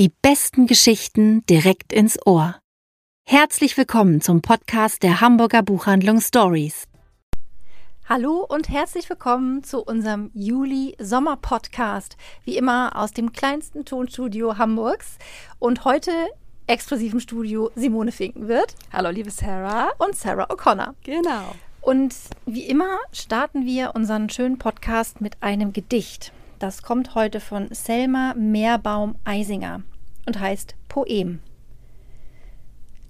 Die 0.00 0.08
besten 0.22 0.66
Geschichten 0.66 1.44
direkt 1.44 1.92
ins 1.92 2.18
Ohr. 2.24 2.58
Herzlich 3.28 3.76
willkommen 3.76 4.22
zum 4.22 4.40
Podcast 4.40 5.02
der 5.02 5.20
Hamburger 5.20 5.62
Buchhandlung 5.62 6.22
Stories. 6.22 6.88
Hallo 8.08 8.42
und 8.48 8.70
herzlich 8.70 9.10
willkommen 9.10 9.62
zu 9.62 9.82
unserem 9.82 10.30
Juli-Sommer-Podcast. 10.32 12.16
Wie 12.44 12.56
immer 12.56 12.96
aus 12.96 13.12
dem 13.12 13.32
kleinsten 13.32 13.84
Tonstudio 13.84 14.56
Hamburgs. 14.56 15.18
Und 15.58 15.84
heute 15.84 16.12
exklusiv 16.66 17.12
im 17.12 17.20
Studio 17.20 17.70
Simone 17.74 18.10
Finkenwirt. 18.10 18.76
Hallo, 18.94 19.10
liebe 19.10 19.30
Sarah. 19.30 19.90
Und 19.98 20.16
Sarah 20.16 20.48
O'Connor. 20.50 20.94
Genau. 21.04 21.54
Und 21.82 22.14
wie 22.46 22.64
immer 22.64 22.96
starten 23.12 23.66
wir 23.66 23.94
unseren 23.94 24.30
schönen 24.30 24.56
Podcast 24.56 25.20
mit 25.20 25.42
einem 25.42 25.74
Gedicht. 25.74 26.32
Das 26.58 26.82
kommt 26.82 27.14
heute 27.14 27.40
von 27.40 27.68
Selma 27.74 28.32
Meerbaum-Eisinger 28.34 29.82
und 30.30 30.38
heißt 30.38 30.76
Poem. 30.86 31.40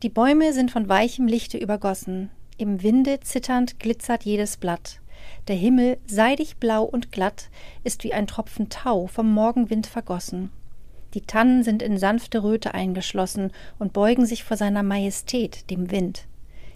Die 0.03 0.09
Bäume 0.09 0.55
sind 0.55 0.71
von 0.71 0.89
weichem 0.89 1.27
Lichte 1.27 1.59
übergossen. 1.59 2.31
Im 2.57 2.83
Winde 2.83 3.21
zitternd 3.21 3.79
glitzert 3.79 4.25
jedes 4.25 4.57
Blatt. 4.57 5.03
Der 5.47 5.57
Himmel, 5.57 5.99
seidig 6.07 6.57
blau 6.57 6.83
und 6.83 7.13
glatt, 7.13 7.51
ist 7.85 8.05
wie 8.05 8.15
ein 8.15 8.27
Tropfen 8.27 8.71
Tau 8.71 9.07
vom 9.07 9.31
Morgenwind 9.31 9.87
vergossen. 9.87 10.51
Die 11.13 11.21
Tannen 11.21 11.63
sind 11.63 11.83
in 11.83 11.99
sanfte 11.99 12.43
Röte 12.43 12.73
eingeschlossen 12.73 13.53
und 13.79 13.93
beugen 13.93 14.25
sich 14.25 14.43
vor 14.43 14.57
seiner 14.57 14.83
Majestät, 14.83 15.69
dem 15.69 15.91
Wind. 15.91 16.27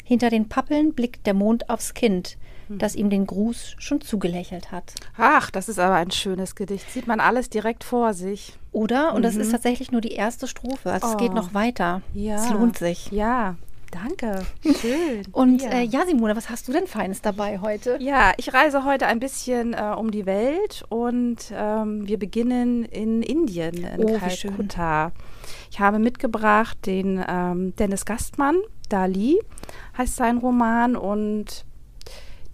Hinter 0.05 0.29
den 0.29 0.51
Pappeln 0.51 0.93
blickt 0.93 1.27
der 1.27 1.33
Mond 1.33 1.71
aufs 1.71 1.95
Kind. 1.95 2.37
Das 2.69 2.95
ihm 2.95 3.11
den 3.11 3.27
Gruß 3.27 3.77
schon 3.79 4.01
zugelächelt 4.01 4.73
hat. 4.73 4.95
Ach, 5.17 5.51
das 5.51 5.69
ist 5.69 5.79
aber 5.79 5.95
ein 5.95 6.11
schönes 6.11 6.55
Gedicht. 6.55 6.91
Sieht 6.91 7.07
man 7.07 7.21
alles 7.21 7.51
direkt 7.51 7.85
vor 7.85 8.15
sich. 8.15 8.59
Oder? 8.73 9.13
Und 9.13 9.21
mhm. 9.21 9.23
das 9.23 9.37
ist 9.37 9.53
tatsächlich 9.53 9.93
nur 9.93 10.01
die 10.01 10.13
erste 10.13 10.49
Strophe. 10.49 10.91
Also 10.93 11.07
oh. 11.07 11.11
es 11.11 11.17
geht 11.17 11.31
oh. 11.31 11.35
noch 11.35 11.55
weiter. 11.55 12.03
Ja. 12.13 12.37
Es 12.37 12.51
lohnt 12.51 12.79
sich. 12.79 13.11
Ja. 13.11 13.57
Danke. 13.95 14.45
Schön. 14.81 15.23
Und 15.33 15.63
ja. 15.63 15.71
Äh, 15.71 15.85
ja, 15.85 16.05
Simone, 16.05 16.35
was 16.35 16.51
hast 16.51 16.67
du 16.67 16.73
denn 16.73 16.89
Feines 16.89 17.23
dabei 17.23 17.61
heute? 17.61 17.97
Ja, 18.01 18.33
ich 18.39 18.53
reise 18.53 18.85
heute 18.85 19.07
ein 19.07 19.21
bisschen 19.21 19.73
äh, 19.73 19.95
um 19.97 20.11
die 20.11 20.27
Welt 20.27 20.85
und 20.89 21.53
ähm, 21.53 22.07
wir 22.09 22.19
beginnen 22.19 22.85
in 22.85 23.23
Indien, 23.23 23.85
in 23.85 24.05
oh, 24.05 24.19
Kalkutta. 24.19 25.13
Ich 25.71 25.79
habe 25.79 26.01
mitgebracht 26.01 26.77
den 26.87 27.25
ähm, 27.29 27.77
Dennis 27.77 28.05
Gastmann, 28.05 28.57
Dali 28.89 29.39
heißt 29.97 30.17
sein 30.17 30.39
Roman 30.39 30.97
und 30.97 31.65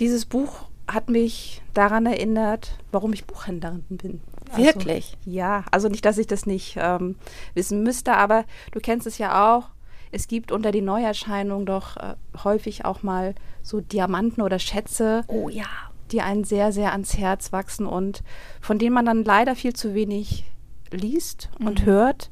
dieses 0.01 0.25
Buch 0.27 0.67
hat 0.89 1.09
mich 1.09 1.63
daran 1.75 2.07
erinnert, 2.07 2.79
warum 2.91 3.13
ich 3.13 3.27
Buchhändlerin 3.27 3.85
bin. 3.89 4.21
Wirklich? 4.57 5.17
Also, 5.21 5.31
ja, 5.31 5.65
also 5.71 5.89
nicht, 5.89 6.05
dass 6.05 6.19
ich 6.19 6.27
das 6.27 6.47
nicht 6.47 6.77
ähm, 6.81 7.17
wissen 7.55 7.83
müsste, 7.83 8.15
aber 8.15 8.45
du 8.73 8.81
kennst 8.81 9.07
es 9.07 9.19
ja 9.19 9.55
auch. 9.55 9.69
Es 10.11 10.27
gibt 10.27 10.51
unter 10.51 10.73
den 10.73 10.87
Neuerscheinungen 10.87 11.67
doch 11.67 11.97
äh, 11.97 12.15
häufig 12.43 12.85
auch 12.85 13.05
mal 13.05 13.37
so 13.63 13.81
Diamanten 13.81 14.43
oder 14.43 14.59
Schätze. 14.59 15.23
Oh 15.29 15.49
ja. 15.49 15.67
Die 16.11 16.21
einen 16.21 16.43
sehr, 16.43 16.73
sehr 16.73 16.91
ans 16.91 17.17
Herz 17.17 17.53
wachsen 17.53 17.87
und 17.87 18.25
von 18.61 18.81
denen 18.81 18.95
man 18.95 19.07
dann 19.07 19.23
leider 19.23 19.55
viel 19.55 19.75
zu 19.75 19.95
wenig 19.95 20.45
liest 20.91 21.51
mhm. 21.61 21.67
und 21.69 21.87
hört. 21.87 22.31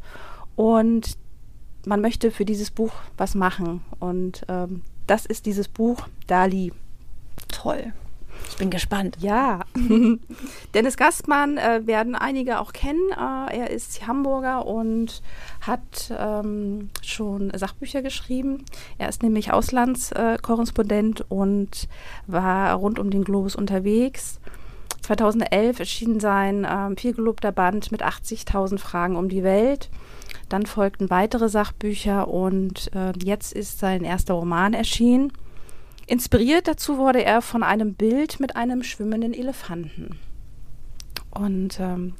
Und 0.56 1.16
man 1.86 2.00
möchte 2.00 2.32
für 2.32 2.44
dieses 2.44 2.72
Buch 2.72 2.92
was 3.16 3.36
machen. 3.36 3.84
Und 4.00 4.44
ähm, 4.48 4.82
das 5.06 5.24
ist 5.24 5.46
dieses 5.46 5.68
Buch 5.68 6.08
Dali. 6.26 6.72
Toll. 7.48 7.92
Ich 8.50 8.56
bin 8.56 8.70
gespannt. 8.70 9.16
Ja. 9.20 9.60
Dennis 10.74 10.96
Gastmann 10.96 11.58
äh, 11.58 11.86
werden 11.86 12.14
einige 12.14 12.60
auch 12.60 12.72
kennen. 12.72 13.10
Äh, 13.10 13.58
er 13.58 13.70
ist 13.70 14.06
Hamburger 14.06 14.66
und 14.66 15.22
hat 15.60 16.12
ähm, 16.16 16.90
schon 17.02 17.52
Sachbücher 17.54 18.02
geschrieben. 18.02 18.64
Er 18.96 19.08
ist 19.08 19.22
nämlich 19.22 19.52
Auslandskorrespondent 19.52 21.20
äh, 21.20 21.24
und 21.28 21.88
war 22.26 22.74
rund 22.74 22.98
um 22.98 23.10
den 23.10 23.24
Globus 23.24 23.54
unterwegs. 23.54 24.40
2011 25.02 25.80
erschien 25.80 26.20
sein 26.20 26.66
ähm, 26.68 26.96
vielgelobter 26.96 27.52
Band 27.52 27.92
mit 27.92 28.04
80.000 28.04 28.78
Fragen 28.78 29.16
um 29.16 29.28
die 29.28 29.42
Welt. 29.42 29.88
Dann 30.48 30.66
folgten 30.66 31.10
weitere 31.10 31.48
Sachbücher 31.48 32.28
und 32.28 32.90
äh, 32.94 33.12
jetzt 33.22 33.52
ist 33.52 33.78
sein 33.78 34.04
erster 34.04 34.34
Roman 34.34 34.74
erschienen. 34.74 35.32
Inspiriert 36.08 36.66
dazu 36.66 36.96
wurde 36.96 37.22
er 37.22 37.42
von 37.42 37.62
einem 37.62 37.92
Bild 37.92 38.40
mit 38.40 38.56
einem 38.56 38.82
schwimmenden 38.82 39.34
Elefanten. 39.34 40.18
Und 41.30 41.78
ähm, 41.80 42.14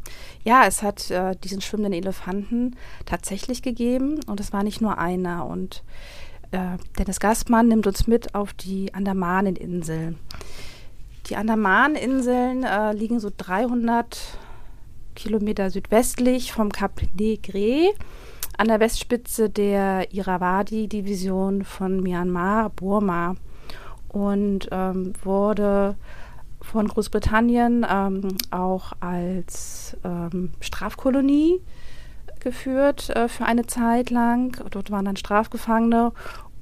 ja, 0.45 0.67
es 0.67 0.83
hat 0.83 1.11
äh, 1.11 1.35
diesen 1.43 1.63
schwimmenden 1.63 1.95
Elefanten 1.95 2.77
tatsächlich 3.07 3.63
gegeben 3.63 4.21
und 4.27 4.41
es 4.41 4.53
war 4.53 4.63
nicht 4.63 4.83
nur 4.83 4.99
einer. 4.99 5.47
Und 5.47 5.83
äh, 6.51 6.77
Dennis 6.99 7.19
Gastmann 7.19 7.69
nimmt 7.69 7.87
uns 7.87 8.07
mit 8.07 8.35
auf 8.35 8.53
die 8.53 8.93
Andamaneninseln. 8.93 10.19
Die 11.31 11.37
Andamaneninseln 11.37 12.65
äh, 12.65 12.93
liegen 12.93 13.21
so 13.21 13.31
300 13.35 14.19
Kilometer 15.15 15.71
südwestlich 15.71 16.53
vom 16.53 16.71
Kap 16.73 17.01
Negre 17.19 17.95
an 18.59 18.69
der 18.69 18.81
Westspitze 18.81 19.49
der 19.49 20.13
Irrawaddy-Division 20.13 21.65
von 21.65 22.03
Myanmar, 22.03 22.69
Burma 22.69 23.35
und 24.19 24.69
ähm, 24.73 25.13
wurde 25.23 25.97
von 26.61 26.89
Großbritannien 26.89 27.87
ähm, 27.89 28.29
auch 28.51 28.93
als 29.01 29.97
ähm, 30.05 30.51
Strafkolonie 30.61 31.61
geführt 32.41 33.11
äh, 33.11 33.29
für 33.29 33.45
eine 33.45 33.67
Zeit 33.67 34.11
lang. 34.11 34.61
Dort 34.71 34.91
waren 34.91 35.05
dann 35.05 35.17
Strafgefangene 35.17 36.13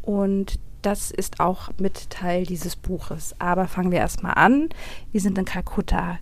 und 0.02 0.58
das 0.82 1.10
ist 1.10 1.40
auch 1.40 1.70
mit 1.78 2.10
Teil 2.10 2.44
dieses 2.44 2.76
Buches. 2.76 3.34
Aber 3.38 3.66
fangen 3.66 3.90
wir 3.90 3.98
erstmal 3.98 4.34
an. 4.34 4.68
Wir 5.12 5.20
sind 5.20 5.38
in 5.38 5.46
Kalkutta. 5.46 6.18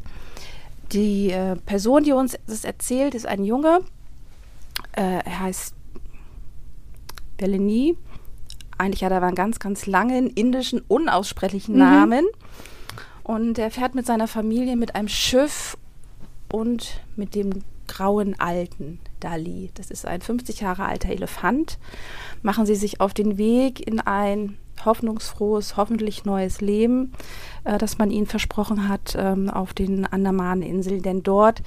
Die 0.92 1.32
äh, 1.32 1.56
Person, 1.56 2.04
die 2.04 2.12
uns 2.12 2.38
das 2.46 2.64
erzählt, 2.64 3.14
ist 3.14 3.26
ein 3.26 3.44
Junge. 3.44 3.80
Äh, 4.92 5.18
er 5.24 5.40
heißt 5.40 5.74
Beleni 7.36 7.96
eigentlich 8.78 9.04
hat 9.04 9.12
er 9.12 9.18
aber 9.18 9.26
einen 9.26 9.34
ganz, 9.34 9.58
ganz 9.58 9.86
langen 9.86 10.28
indischen, 10.28 10.82
unaussprechlichen 10.88 11.74
mhm. 11.74 11.80
Namen. 11.80 12.24
Und 13.22 13.58
er 13.58 13.70
fährt 13.70 13.94
mit 13.94 14.06
seiner 14.06 14.28
Familie 14.28 14.76
mit 14.76 14.94
einem 14.94 15.08
Schiff 15.08 15.76
und 16.52 17.00
mit 17.16 17.34
dem 17.34 17.62
grauen 17.86 18.38
alten 18.38 19.00
Dali. 19.20 19.70
Das 19.74 19.90
ist 19.90 20.06
ein 20.06 20.20
50 20.20 20.60
Jahre 20.60 20.84
alter 20.84 21.10
Elefant. 21.10 21.78
Machen 22.42 22.66
sie 22.66 22.74
sich 22.74 23.00
auf 23.00 23.14
den 23.14 23.38
Weg 23.38 23.86
in 23.86 24.00
ein 24.00 24.56
hoffnungsfrohes, 24.84 25.76
hoffentlich 25.76 26.24
neues 26.24 26.60
Leben, 26.60 27.12
äh, 27.64 27.78
das 27.78 27.98
man 27.98 28.10
ihnen 28.10 28.26
versprochen 28.26 28.88
hat 28.88 29.14
ähm, 29.18 29.48
auf 29.48 29.72
den 29.72 30.04
Andamaneninseln. 30.04 31.02
Denn 31.02 31.22
dort 31.22 31.62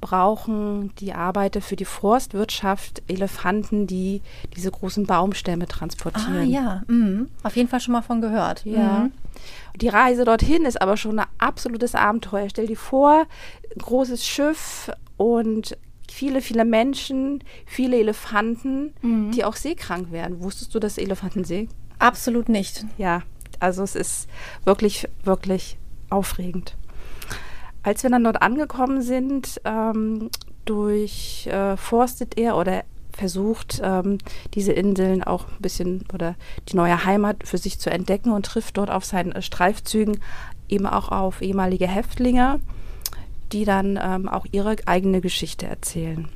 brauchen 0.00 0.94
die 0.96 1.12
Arbeiter 1.12 1.60
für 1.60 1.76
die 1.76 1.84
Forstwirtschaft 1.84 3.02
Elefanten, 3.08 3.86
die 3.86 4.22
diese 4.56 4.70
großen 4.70 5.06
Baumstämme 5.06 5.66
transportieren. 5.66 6.38
Ah 6.38 6.42
ja, 6.42 6.82
mhm. 6.86 7.28
auf 7.42 7.56
jeden 7.56 7.68
Fall 7.68 7.80
schon 7.80 7.92
mal 7.92 8.02
von 8.02 8.20
gehört. 8.20 8.64
Ja. 8.64 9.00
Mhm. 9.00 9.12
Die 9.76 9.88
Reise 9.88 10.24
dorthin 10.24 10.64
ist 10.64 10.80
aber 10.80 10.96
schon 10.96 11.18
ein 11.18 11.26
absolutes 11.38 11.94
Abenteuer. 11.94 12.48
Stell 12.50 12.66
dir 12.66 12.76
vor, 12.76 13.26
großes 13.78 14.26
Schiff 14.26 14.90
und 15.16 15.76
viele, 16.10 16.40
viele 16.40 16.64
Menschen, 16.64 17.44
viele 17.66 17.98
Elefanten, 17.98 18.94
mhm. 19.02 19.30
die 19.32 19.44
auch 19.44 19.56
seekrank 19.56 20.10
werden. 20.10 20.40
Wusstest 20.42 20.74
du, 20.74 20.78
dass 20.78 20.98
Elefanten 20.98 21.44
see? 21.44 21.68
Absolut 21.98 22.48
nicht. 22.48 22.84
Ja, 22.96 23.22
also 23.60 23.82
es 23.82 23.94
ist 23.94 24.28
wirklich, 24.64 25.08
wirklich 25.24 25.78
aufregend. 26.10 26.76
Als 27.82 28.02
wir 28.02 28.10
dann 28.10 28.24
dort 28.24 28.42
angekommen 28.42 29.02
sind, 29.02 29.60
ähm, 29.64 30.30
durchforstet 30.64 32.36
äh, 32.36 32.42
er 32.42 32.56
oder 32.56 32.84
versucht, 33.12 33.80
ähm, 33.82 34.18
diese 34.54 34.72
Inseln 34.72 35.24
auch 35.24 35.48
ein 35.48 35.60
bisschen 35.60 36.04
oder 36.12 36.36
die 36.68 36.76
neue 36.76 37.04
Heimat 37.04 37.44
für 37.44 37.58
sich 37.58 37.80
zu 37.80 37.90
entdecken 37.90 38.30
und 38.30 38.46
trifft 38.46 38.76
dort 38.76 38.90
auf 38.90 39.04
seinen 39.04 39.32
äh, 39.32 39.42
Streifzügen 39.42 40.20
eben 40.68 40.86
auch 40.86 41.10
auf 41.10 41.42
ehemalige 41.42 41.88
Häftlinge, 41.88 42.60
die 43.52 43.64
dann 43.64 43.98
ähm, 44.00 44.28
auch 44.28 44.46
ihre 44.52 44.76
eigene 44.86 45.20
Geschichte 45.20 45.66
erzählen. 45.66 46.28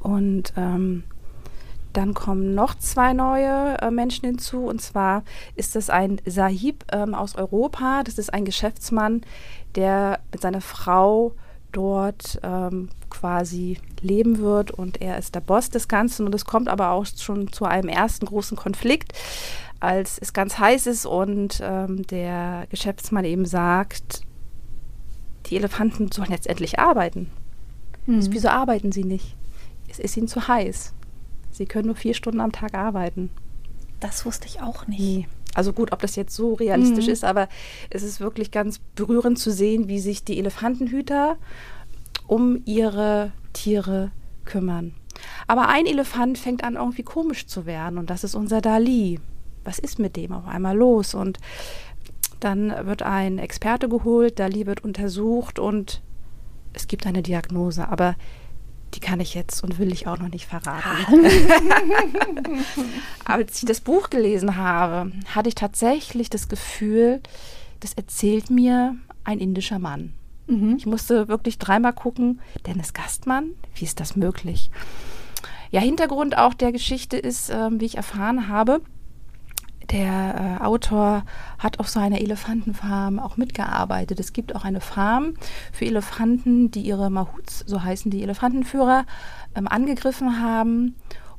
Und 0.00 0.52
ähm, 0.56 1.04
dann 1.92 2.14
kommen 2.14 2.54
noch 2.54 2.74
zwei 2.76 3.12
neue 3.12 3.78
äh, 3.80 3.90
Menschen 3.90 4.26
hinzu. 4.26 4.66
Und 4.66 4.80
zwar 4.80 5.24
ist 5.56 5.74
das 5.74 5.90
ein 5.90 6.20
Sahib 6.26 6.84
ähm, 6.92 7.14
aus 7.14 7.34
Europa. 7.34 8.02
Das 8.04 8.18
ist 8.18 8.32
ein 8.32 8.44
Geschäftsmann, 8.44 9.22
der 9.74 10.20
mit 10.32 10.40
seiner 10.40 10.60
Frau 10.60 11.32
dort 11.72 12.40
ähm, 12.42 12.88
quasi 13.10 13.78
leben 14.00 14.38
wird 14.38 14.70
und 14.70 15.00
er 15.00 15.18
ist 15.18 15.34
der 15.34 15.40
Boss 15.40 15.70
des 15.70 15.88
Ganzen 15.88 16.26
und 16.26 16.34
es 16.34 16.44
kommt 16.44 16.68
aber 16.68 16.90
auch 16.90 17.06
schon 17.06 17.52
zu 17.52 17.64
einem 17.64 17.88
ersten 17.88 18.26
großen 18.26 18.56
Konflikt, 18.56 19.12
als 19.80 20.18
es 20.18 20.32
ganz 20.32 20.58
heiß 20.58 20.86
ist 20.86 21.06
und 21.06 21.60
ähm, 21.62 22.06
der 22.06 22.66
Geschäftsmann 22.70 23.24
eben 23.24 23.44
sagt, 23.44 24.22
die 25.46 25.56
Elefanten 25.56 26.10
sollen 26.10 26.32
jetzt 26.32 26.46
endlich 26.46 26.78
arbeiten. 26.78 27.30
Mhm. 28.06 28.26
Wieso 28.30 28.48
arbeiten 28.48 28.92
sie 28.92 29.04
nicht? 29.04 29.36
es 29.88 29.98
ist 29.98 30.16
ihnen 30.16 30.28
zu 30.28 30.46
heiß. 30.46 30.92
Sie 31.50 31.66
können 31.66 31.86
nur 31.86 31.96
vier 31.96 32.14
Stunden 32.14 32.40
am 32.40 32.52
Tag 32.52 32.74
arbeiten. 32.74 33.30
Das 34.00 34.24
wusste 34.24 34.46
ich 34.46 34.60
auch 34.60 34.86
nicht. 34.86 35.00
Nee. 35.00 35.28
Also 35.58 35.72
gut, 35.72 35.90
ob 35.92 36.00
das 36.00 36.14
jetzt 36.14 36.36
so 36.36 36.54
realistisch 36.54 37.06
Mhm. 37.06 37.12
ist, 37.12 37.24
aber 37.24 37.48
es 37.90 38.04
ist 38.04 38.20
wirklich 38.20 38.52
ganz 38.52 38.78
berührend 38.94 39.40
zu 39.40 39.50
sehen, 39.50 39.88
wie 39.88 39.98
sich 39.98 40.22
die 40.22 40.38
Elefantenhüter 40.38 41.36
um 42.28 42.62
ihre 42.64 43.32
Tiere 43.52 44.12
kümmern. 44.44 44.94
Aber 45.48 45.68
ein 45.68 45.86
Elefant 45.86 46.38
fängt 46.38 46.62
an, 46.62 46.76
irgendwie 46.76 47.02
komisch 47.02 47.48
zu 47.48 47.66
werden 47.66 47.98
und 47.98 48.08
das 48.08 48.22
ist 48.22 48.36
unser 48.36 48.60
Dali. 48.60 49.18
Was 49.64 49.80
ist 49.80 49.98
mit 49.98 50.14
dem 50.14 50.30
auf 50.32 50.46
einmal 50.46 50.76
los? 50.76 51.14
Und 51.14 51.38
dann 52.38 52.72
wird 52.86 53.02
ein 53.02 53.38
Experte 53.38 53.88
geholt, 53.88 54.38
Dali 54.38 54.64
wird 54.64 54.84
untersucht 54.84 55.58
und 55.58 56.02
es 56.72 56.86
gibt 56.86 57.04
eine 57.04 57.22
Diagnose, 57.22 57.88
aber 57.88 58.14
die 58.94 59.00
kann 59.00 59.20
ich 59.20 59.34
jetzt 59.34 59.62
und 59.62 59.78
will 59.78 59.92
ich 59.92 60.06
auch 60.06 60.18
noch 60.18 60.28
nicht 60.28 60.46
verraten. 60.46 61.26
Als 63.24 63.58
ich 63.58 63.64
das 63.66 63.80
Buch 63.80 64.10
gelesen 64.10 64.56
habe, 64.56 65.12
hatte 65.34 65.48
ich 65.48 65.54
tatsächlich 65.54 66.30
das 66.30 66.48
Gefühl, 66.48 67.20
das 67.80 67.92
erzählt 67.94 68.50
mir 68.50 68.96
ein 69.24 69.38
indischer 69.38 69.78
Mann. 69.78 70.14
Mhm. 70.46 70.76
Ich 70.78 70.86
musste 70.86 71.28
wirklich 71.28 71.58
dreimal 71.58 71.92
gucken, 71.92 72.40
Dennis 72.66 72.94
Gastmann, 72.94 73.50
wie 73.74 73.84
ist 73.84 74.00
das 74.00 74.16
möglich? 74.16 74.70
Ja, 75.70 75.80
Hintergrund 75.80 76.38
auch 76.38 76.54
der 76.54 76.72
Geschichte 76.72 77.18
ist, 77.18 77.50
ähm, 77.50 77.80
wie 77.80 77.84
ich 77.84 77.96
erfahren 77.96 78.48
habe, 78.48 78.80
der 79.90 80.58
äh, 80.60 80.64
Autor 80.64 81.24
hat 81.58 81.80
auf 81.80 81.88
so 81.88 82.00
einer 82.00 82.20
Elefantenfarm 82.20 83.18
auch 83.18 83.36
mitgearbeitet. 83.36 84.20
Es 84.20 84.32
gibt 84.32 84.54
auch 84.54 84.64
eine 84.64 84.80
Farm 84.80 85.34
für 85.72 85.86
Elefanten, 85.86 86.70
die 86.70 86.82
ihre 86.82 87.10
Mahuts, 87.10 87.64
so 87.66 87.82
heißen 87.82 88.10
die 88.10 88.22
Elefantenführer, 88.22 89.06
ähm, 89.54 89.66
angegriffen 89.66 90.42
haben 90.42 90.96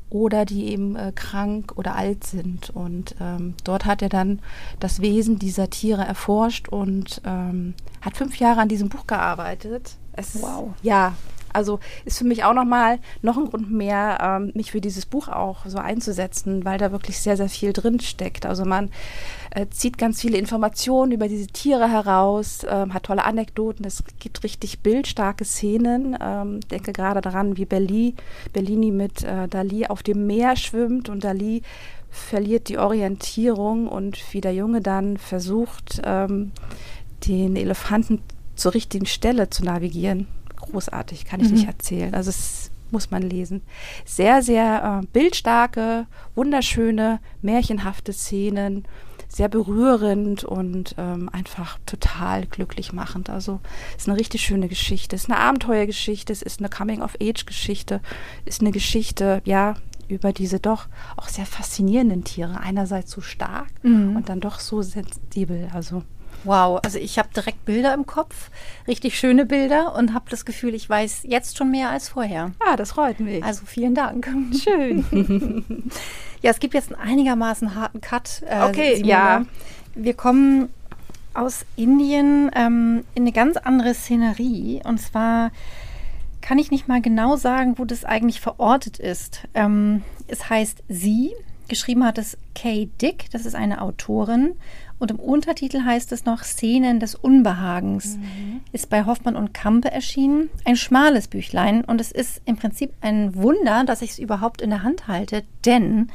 oder 0.10 0.46
die 0.46 0.68
eben 0.72 0.96
äh, 0.96 1.12
krank 1.14 1.74
oder 1.76 1.96
alt 1.96 2.24
sind. 2.24 2.70
Und 2.72 3.16
ähm, 3.22 3.54
dort 3.64 3.86
hat 3.86 4.02
er 4.02 4.10
dann 4.10 4.40
das 4.80 5.02
Wesen 5.02 5.38
dieser 5.38 5.70
Tiere 5.70 6.04
erforscht 6.04 6.68
und 6.68 7.22
ähm, 7.26 7.76
hat 8.02 8.18
fünf 8.18 8.38
Jahre 8.38 8.62
an 8.62 8.70
diesem 8.70 8.90
Buch 8.90 9.06
gearbeitet. 9.06 9.98
Es, 10.14 10.42
Wow. 10.42 10.74
Ja, 10.82 11.14
also 11.60 11.80
ist 12.06 12.18
für 12.18 12.24
mich 12.24 12.44
auch 12.46 12.54
nochmal 12.54 13.00
noch 13.22 13.38
ein 13.38 13.46
Grund 13.46 13.70
mehr, 13.70 14.18
ähm, 14.22 14.52
mich 14.56 14.72
für 14.72 14.82
dieses 14.82 15.06
Buch 15.06 15.28
auch 15.28 15.66
so 15.66 15.78
einzusetzen, 15.78 16.64
weil 16.64 16.78
da 16.78 16.92
wirklich 16.92 17.20
sehr, 17.20 17.36
sehr 17.36 17.50
viel 17.50 17.74
drin 17.74 18.00
steckt. 18.00 18.46
Also 18.46 18.64
man 18.64 18.90
äh, 19.52 19.68
zieht 19.70 19.98
ganz 19.98 20.22
viele 20.22 20.38
Informationen 20.38 21.12
über 21.12 21.28
diese 21.28 21.48
Tiere 21.48 21.92
heraus, 21.92 22.66
ähm, 22.68 22.94
hat 22.94 23.04
tolle 23.04 23.26
Anekdoten, 23.26 23.86
es 23.86 24.04
gibt 24.20 24.44
richtig 24.44 24.80
bildstarke 24.80 25.44
Szenen. 25.44 26.18
Ähm, 26.22 26.62
denke 26.72 26.94
gerade 26.94 27.20
daran, 27.20 27.58
wie 27.58 27.66
Belli, 27.66 28.16
Bellini 28.54 28.92
mit 28.92 29.24
äh, 29.24 29.48
Dali 29.50 29.86
auf 29.88 30.02
dem 30.02 30.28
Meer 30.28 30.56
schwimmt 30.56 31.10
und 31.10 31.24
Dali 31.26 31.62
verliert 32.10 32.70
die 32.70 32.78
Orientierung 32.78 33.88
und 33.88 34.34
wie 34.34 34.42
der 34.42 34.54
Junge 34.54 34.82
dann 34.82 35.18
versucht, 35.18 36.02
ähm, 36.06 36.52
den 37.28 37.56
Elefanten 37.56 38.22
zur 38.56 38.74
richtigen 38.74 39.06
Stelle 39.06 39.50
zu 39.50 39.64
navigieren. 39.64 40.28
Großartig, 40.72 41.26
kann 41.26 41.40
ich 41.42 41.48
Mhm. 41.50 41.56
nicht 41.56 41.68
erzählen. 41.68 42.14
Also 42.14 42.30
es 42.30 42.72
muss 42.92 43.12
man 43.12 43.22
lesen. 43.22 43.62
Sehr, 44.06 44.42
sehr 44.42 45.02
äh, 45.04 45.06
bildstarke, 45.14 46.08
wunderschöne, 46.36 47.20
märchenhafte 47.42 48.14
Szenen, 48.14 48.86
sehr 49.28 49.48
berührend 49.48 50.44
und 50.44 50.96
ähm, 50.98 51.30
einfach 51.32 51.78
total 51.86 52.48
glücklich 52.48 52.94
machend. 52.94 53.30
Also 53.30 53.60
es 53.96 54.04
ist 54.04 54.10
eine 54.10 54.18
richtig 54.20 54.42
schöne 54.42 54.68
Geschichte. 54.68 55.16
Es 55.16 55.24
ist 55.26 55.30
eine 55.30 55.40
Abenteuergeschichte, 55.40 56.34
es 56.34 56.42
ist 56.42 56.60
eine 56.60 56.70
Coming-of-Age-Geschichte, 56.70 58.02
ist 58.46 58.62
eine 58.62 58.72
Geschichte, 58.72 59.42
ja, 59.46 59.76
über 60.08 60.34
diese 60.34 60.60
doch 60.60 60.88
auch 61.18 61.28
sehr 61.28 61.46
faszinierenden 61.46 62.24
Tiere. 62.24 62.60
Einerseits 62.60 63.12
so 63.12 63.22
stark 63.22 63.68
Mhm. 63.84 64.16
und 64.16 64.30
dann 64.30 64.40
doch 64.40 64.60
so 64.60 64.82
sensibel. 64.82 65.70
Also 65.72 66.02
Wow, 66.44 66.80
also 66.84 66.98
ich 67.00 67.20
habe 67.20 67.30
direkt 67.36 67.66
Bilder 67.66 67.94
im 67.94 68.06
Kopf, 68.06 68.50
richtig 68.88 69.18
schöne 69.20 69.46
Bilder 69.46 69.96
und 69.96 70.14
habe 70.14 70.26
das 70.30 70.46
Gefühl, 70.46 70.74
ich 70.74 70.90
weiß 70.90 71.22
jetzt 71.24 71.58
schon 71.58 71.70
mehr 71.72 71.90
als 71.90 72.10
vorher. 72.10 72.52
ah, 72.66 72.76
das 72.78 72.92
freut 72.92 73.20
mich. 73.20 73.44
Also 73.44 73.66
vielen 73.66 73.96
Dank. 73.96 74.28
schön. 74.64 75.66
Ja, 76.42 76.52
es 76.52 76.60
gibt 76.62 76.74
jetzt 76.74 76.94
einen 76.96 77.02
einigermaßen 77.10 77.76
harten 77.76 78.00
Cut. 78.00 78.44
Äh, 78.48 78.62
Okay, 78.70 78.96
Simona. 78.96 79.10
ja. 79.10 79.46
Wir 79.94 80.14
kommen 80.14 80.70
aus 81.34 81.66
Indien 81.76 82.50
ähm, 82.56 83.04
in 83.14 83.24
eine 83.24 83.34
ganz 83.34 83.58
andere 83.58 83.94
Szenerie. 83.94 84.82
Und 84.86 85.00
zwar 85.02 85.52
kann 86.40 86.58
ich 86.58 86.72
nicht 86.72 86.88
mal 86.88 87.02
genau 87.02 87.36
sagen, 87.36 87.74
wo 87.78 87.84
das 87.84 88.06
eigentlich 88.06 88.40
verortet 88.40 89.00
ist. 89.00 89.42
Ähm, 89.54 90.02
es 90.30 90.50
heißt 90.50 90.82
Sie. 90.88 91.34
Geschrieben 91.70 92.04
hat 92.04 92.18
es 92.18 92.38
Kay 92.56 92.90
Dick, 93.02 93.30
das 93.32 93.46
ist 93.46 93.56
eine 93.56 93.82
Autorin. 93.82 94.56
Und 94.98 95.12
im 95.12 95.20
Untertitel 95.20 95.86
heißt 95.86 96.12
es 96.12 96.26
noch 96.26 96.44
Szenen 96.44 97.00
des 97.00 97.16
Unbehagens. 97.16 98.18
Ist 98.74 98.90
bei 98.90 99.06
Hoffmann 99.06 99.36
und 99.38 99.54
Kampe 99.54 99.92
erschienen. 99.92 100.50
Ein 100.66 100.76
schmales 100.76 101.28
Büchlein. 101.30 101.86
Und 101.86 102.02
es 102.02 102.12
ist 102.12 102.42
im 102.46 102.58
Prinzip 102.58 102.92
ein 103.02 103.36
Wunder, 103.36 103.86
dass 103.86 104.02
ich 104.02 104.12
es 104.12 104.20
überhaupt 104.20 104.62
in 104.62 104.72
der 104.72 104.84
Hand 104.84 105.08
halte, 105.08 105.44
denn 105.64 106.10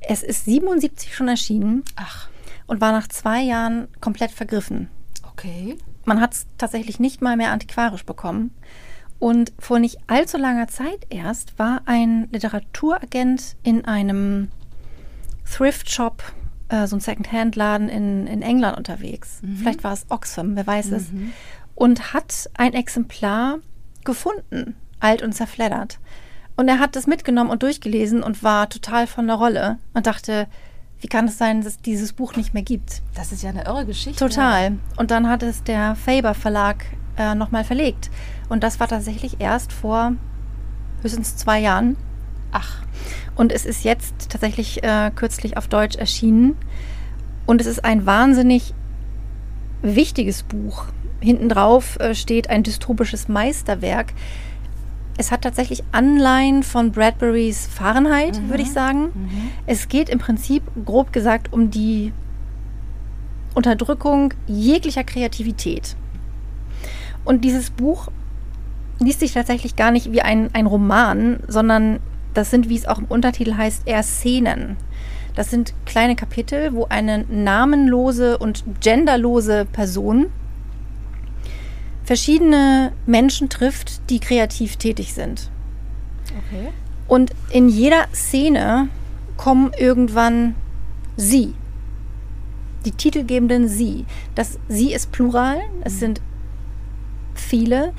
es 0.00 0.22
ist 0.22 0.44
77 0.44 1.14
schon 1.14 1.28
erschienen 1.28 1.82
Ach, 1.96 2.28
und 2.66 2.80
war 2.80 2.92
nach 2.92 3.08
zwei 3.08 3.40
Jahren 3.42 3.88
komplett 4.00 4.30
vergriffen. 4.30 4.88
okay. 5.32 5.76
Man 6.04 6.20
hat 6.20 6.34
es 6.34 6.46
tatsächlich 6.58 6.98
nicht 6.98 7.22
mal 7.22 7.36
mehr 7.36 7.52
antiquarisch 7.52 8.04
bekommen. 8.04 8.52
Und 9.22 9.52
vor 9.60 9.78
nicht 9.78 9.98
allzu 10.08 10.36
langer 10.36 10.66
Zeit 10.66 11.06
erst 11.08 11.56
war 11.56 11.82
ein 11.84 12.26
Literaturagent 12.32 13.54
in 13.62 13.84
einem 13.84 14.48
Thrift-Shop, 15.48 16.24
äh, 16.70 16.88
so 16.88 16.96
ein 16.96 17.00
Second-Hand-Laden 17.00 17.88
in, 17.88 18.26
in 18.26 18.42
England 18.42 18.76
unterwegs. 18.76 19.40
Vielleicht 19.58 19.84
war 19.84 19.92
es 19.92 20.06
Oxfam, 20.08 20.56
wer 20.56 20.66
weiß 20.66 20.90
es. 20.90 21.04
Und 21.76 22.12
hat 22.12 22.50
ein 22.54 22.74
Exemplar 22.74 23.58
gefunden, 24.02 24.74
alt 24.98 25.22
und 25.22 25.34
zerfleddert. 25.34 26.00
Und 26.56 26.66
er 26.66 26.80
hat 26.80 26.96
das 26.96 27.06
mitgenommen 27.06 27.50
und 27.50 27.62
durchgelesen 27.62 28.24
und 28.24 28.42
war 28.42 28.68
total 28.70 29.06
von 29.06 29.28
der 29.28 29.36
Rolle 29.36 29.78
und 29.94 30.08
dachte, 30.08 30.48
wie 30.98 31.06
kann 31.06 31.26
es 31.26 31.38
sein, 31.38 31.60
dass 31.60 31.74
es 31.74 31.78
dieses 31.80 32.12
Buch 32.12 32.34
nicht 32.34 32.54
mehr 32.54 32.64
gibt? 32.64 33.02
Das 33.14 33.30
ist 33.30 33.44
ja 33.44 33.50
eine 33.50 33.66
irre 33.66 33.86
Geschichte. 33.86 34.18
Total. 34.18 34.78
Und 34.96 35.12
dann 35.12 35.28
hat 35.28 35.44
es 35.44 35.62
der 35.62 35.94
Faber 35.94 36.34
Verlag 36.34 36.86
äh, 37.16 37.36
nochmal 37.36 37.62
verlegt. 37.62 38.10
Und 38.52 38.62
das 38.62 38.80
war 38.80 38.86
tatsächlich 38.86 39.36
erst 39.40 39.72
vor 39.72 40.12
höchstens 41.00 41.36
zwei 41.38 41.58
Jahren. 41.58 41.96
Ach, 42.50 42.82
Und 43.34 43.50
es 43.50 43.64
ist 43.64 43.82
jetzt 43.82 44.28
tatsächlich 44.28 44.84
äh, 44.84 45.10
kürzlich 45.14 45.56
auf 45.56 45.68
Deutsch 45.68 45.96
erschienen. 45.96 46.58
Und 47.46 47.62
es 47.62 47.66
ist 47.66 47.82
ein 47.82 48.04
wahnsinnig 48.04 48.74
wichtiges 49.80 50.42
Buch. 50.42 50.84
Hinten 51.20 51.48
drauf 51.48 51.98
äh, 51.98 52.14
steht 52.14 52.50
ein 52.50 52.62
dystopisches 52.62 53.26
Meisterwerk. 53.26 54.12
Es 55.16 55.30
hat 55.30 55.40
tatsächlich 55.40 55.82
Anleihen 55.92 56.62
von 56.62 56.92
Bradburys 56.92 57.66
Fahrenheit, 57.66 58.38
würde 58.50 58.64
ich 58.64 58.70
sagen. 58.70 59.12
Es 59.66 59.88
geht 59.88 60.10
im 60.10 60.18
Prinzip, 60.18 60.62
grob 60.84 61.10
gesagt, 61.10 61.54
um 61.54 61.70
die 61.70 62.12
Unterdrückung 63.54 64.34
jeglicher 64.46 65.04
Kreativität. 65.04 65.96
Und 67.24 67.44
dieses 67.46 67.70
Buch 67.70 68.08
liest 69.02 69.20
sich 69.20 69.32
tatsächlich 69.32 69.76
gar 69.76 69.90
nicht 69.90 70.12
wie 70.12 70.22
ein, 70.22 70.50
ein 70.52 70.66
Roman, 70.66 71.40
sondern 71.46 72.00
das 72.34 72.50
sind, 72.50 72.68
wie 72.68 72.76
es 72.76 72.86
auch 72.86 72.98
im 72.98 73.04
Untertitel 73.06 73.54
heißt, 73.54 73.82
eher 73.86 74.02
Szenen. 74.02 74.76
Das 75.34 75.50
sind 75.50 75.74
kleine 75.86 76.16
Kapitel, 76.16 76.74
wo 76.74 76.84
eine 76.84 77.24
namenlose 77.28 78.38
und 78.38 78.64
genderlose 78.80 79.66
Person 79.70 80.26
verschiedene 82.04 82.92
Menschen 83.06 83.48
trifft, 83.48 84.10
die 84.10 84.18
kreativ 84.18 84.76
tätig 84.76 85.14
sind. 85.14 85.50
okay. 86.26 86.68
Und 87.08 87.32
in 87.50 87.68
jeder 87.68 88.06
Szene 88.14 88.88
kommen 89.36 89.72
irgendwann 89.78 90.54
sie. 91.16 91.54
Die 92.84 92.92
titelgebenden 92.92 93.68
sie. 93.68 94.06
Das 94.34 94.58
sie 94.68 94.92
ist 94.92 95.12
plural, 95.12 95.60
es 95.84 96.00
sind 96.00 96.20
viele. 97.34 97.92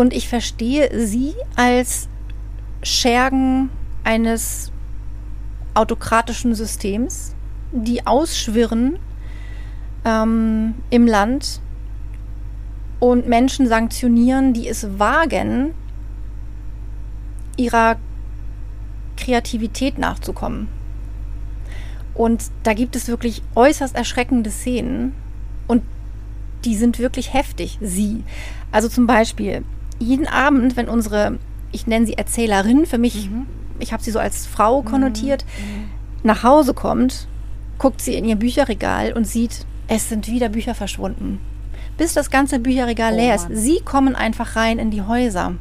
Und 0.00 0.14
ich 0.14 0.30
verstehe 0.30 0.88
sie 0.98 1.34
als 1.56 2.08
Schergen 2.82 3.68
eines 4.02 4.72
autokratischen 5.74 6.54
Systems, 6.54 7.34
die 7.70 8.06
ausschwirren 8.06 8.98
ähm, 10.06 10.76
im 10.88 11.06
Land 11.06 11.60
und 12.98 13.28
Menschen 13.28 13.66
sanktionieren, 13.66 14.54
die 14.54 14.68
es 14.68 14.98
wagen, 14.98 15.74
ihrer 17.58 17.96
Kreativität 19.18 19.98
nachzukommen. 19.98 20.68
Und 22.14 22.44
da 22.62 22.72
gibt 22.72 22.96
es 22.96 23.08
wirklich 23.08 23.42
äußerst 23.54 23.94
erschreckende 23.94 24.50
Szenen 24.50 25.12
und 25.68 25.82
die 26.64 26.76
sind 26.76 26.98
wirklich 26.98 27.34
heftig, 27.34 27.76
sie. 27.82 28.24
Also 28.72 28.88
zum 28.88 29.06
Beispiel, 29.06 29.62
jeden 30.00 30.26
Abend, 30.26 30.76
wenn 30.76 30.88
unsere 30.88 31.38
ich 31.72 31.86
nenne 31.86 32.06
sie 32.06 32.14
Erzählerin, 32.14 32.86
für 32.86 32.98
mich, 32.98 33.30
mhm. 33.30 33.46
ich 33.78 33.92
habe 33.92 34.02
sie 34.02 34.10
so 34.10 34.18
als 34.18 34.46
Frau 34.46 34.82
konnotiert, 34.82 35.44
mhm. 35.44 35.90
nach 36.22 36.42
Hause 36.42 36.74
kommt, 36.74 37.28
guckt 37.78 38.00
sie 38.00 38.14
in 38.14 38.24
ihr 38.24 38.36
Bücherregal 38.36 39.12
und 39.12 39.26
sieht, 39.26 39.66
es 39.88 40.08
sind 40.08 40.28
wieder 40.28 40.48
Bücher 40.48 40.74
verschwunden. 40.74 41.40
Bis 41.96 42.14
das 42.14 42.30
ganze 42.30 42.58
Bücherregal 42.58 43.12
oh, 43.14 43.16
leer 43.16 43.34
ist. 43.34 43.48
Sie 43.52 43.80
kommen 43.80 44.14
einfach 44.14 44.56
rein 44.56 44.78
in 44.78 44.90
die 44.90 45.02
Häuser. 45.02 45.54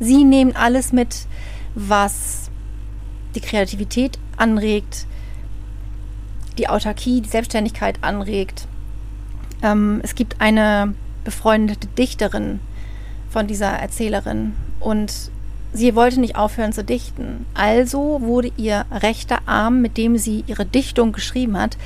Sie 0.00 0.24
nehmen 0.24 0.56
alles 0.56 0.92
mit, 0.92 1.26
was 1.74 2.50
die 3.34 3.40
Kreativität 3.40 4.18
anregt, 4.36 5.06
die 6.58 6.68
Autarkie, 6.68 7.20
die 7.20 7.28
Selbstständigkeit 7.28 7.98
anregt. 8.02 8.66
Ähm, 9.62 10.00
es 10.02 10.14
gibt 10.14 10.40
eine 10.40 10.94
befreundete 11.24 11.86
Dichterin 11.88 12.60
von 13.32 13.46
dieser 13.46 13.68
Erzählerin 13.68 14.54
und 14.78 15.12
sie 15.72 15.94
wollte 15.94 16.20
nicht 16.20 16.36
aufhören 16.36 16.72
zu 16.72 16.84
dichten. 16.84 17.46
Also 17.54 18.20
wurde 18.20 18.52
ihr 18.56 18.84
rechter 18.90 19.38
Arm, 19.46 19.80
mit 19.80 19.96
dem 19.96 20.18
sie 20.18 20.44
ihre 20.46 20.66
Dichtung 20.66 21.12
geschrieben 21.12 21.58
hat, 21.58 21.76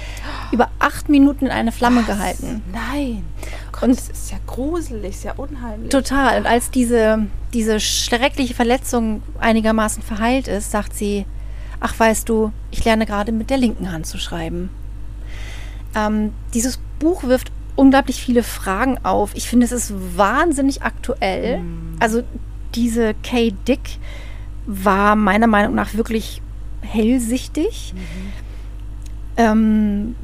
über 0.50 0.70
acht 0.78 1.08
Minuten 1.08 1.46
in 1.46 1.52
eine 1.52 1.72
Flamme 1.72 2.00
Was? 2.00 2.06
gehalten. 2.06 2.62
Nein. 2.72 3.24
Oh 3.42 3.72
Gott, 3.72 3.82
und 3.84 3.96
das 3.96 4.08
ist 4.08 4.30
ja 4.32 4.38
gruselig, 4.46 5.16
sehr 5.16 5.38
unheimlich. 5.38 5.90
Total. 5.90 6.38
Und 6.40 6.46
als 6.46 6.70
diese, 6.70 7.26
diese 7.54 7.78
schreckliche 7.78 8.54
Verletzung 8.54 9.22
einigermaßen 9.38 10.02
verheilt 10.02 10.48
ist, 10.48 10.70
sagt 10.70 10.94
sie, 10.94 11.24
ach 11.78 11.98
weißt 11.98 12.28
du, 12.28 12.52
ich 12.70 12.84
lerne 12.84 13.06
gerade 13.06 13.32
mit 13.32 13.50
der 13.50 13.58
linken 13.58 13.92
Hand 13.92 14.06
zu 14.06 14.18
schreiben. 14.18 14.70
Ähm, 15.94 16.32
dieses 16.54 16.78
Buch 16.98 17.22
wirft 17.24 17.52
unglaublich 17.76 18.20
viele 18.20 18.42
Fragen 18.42 18.98
auf. 19.04 19.30
Ich 19.34 19.48
finde, 19.48 19.66
es 19.66 19.72
ist 19.72 19.92
wahnsinnig 20.16 20.82
aktuell. 20.82 21.58
Mm. 21.58 21.96
Also 22.00 22.22
diese 22.74 23.14
Kay 23.22 23.52
Dick 23.68 23.98
war 24.66 25.16
meiner 25.16 25.46
Meinung 25.46 25.74
nach 25.74 25.94
wirklich 25.94 26.42
hellsichtig. 26.82 27.94
Mhm. 27.94 28.32
Ähm, 29.38 30.16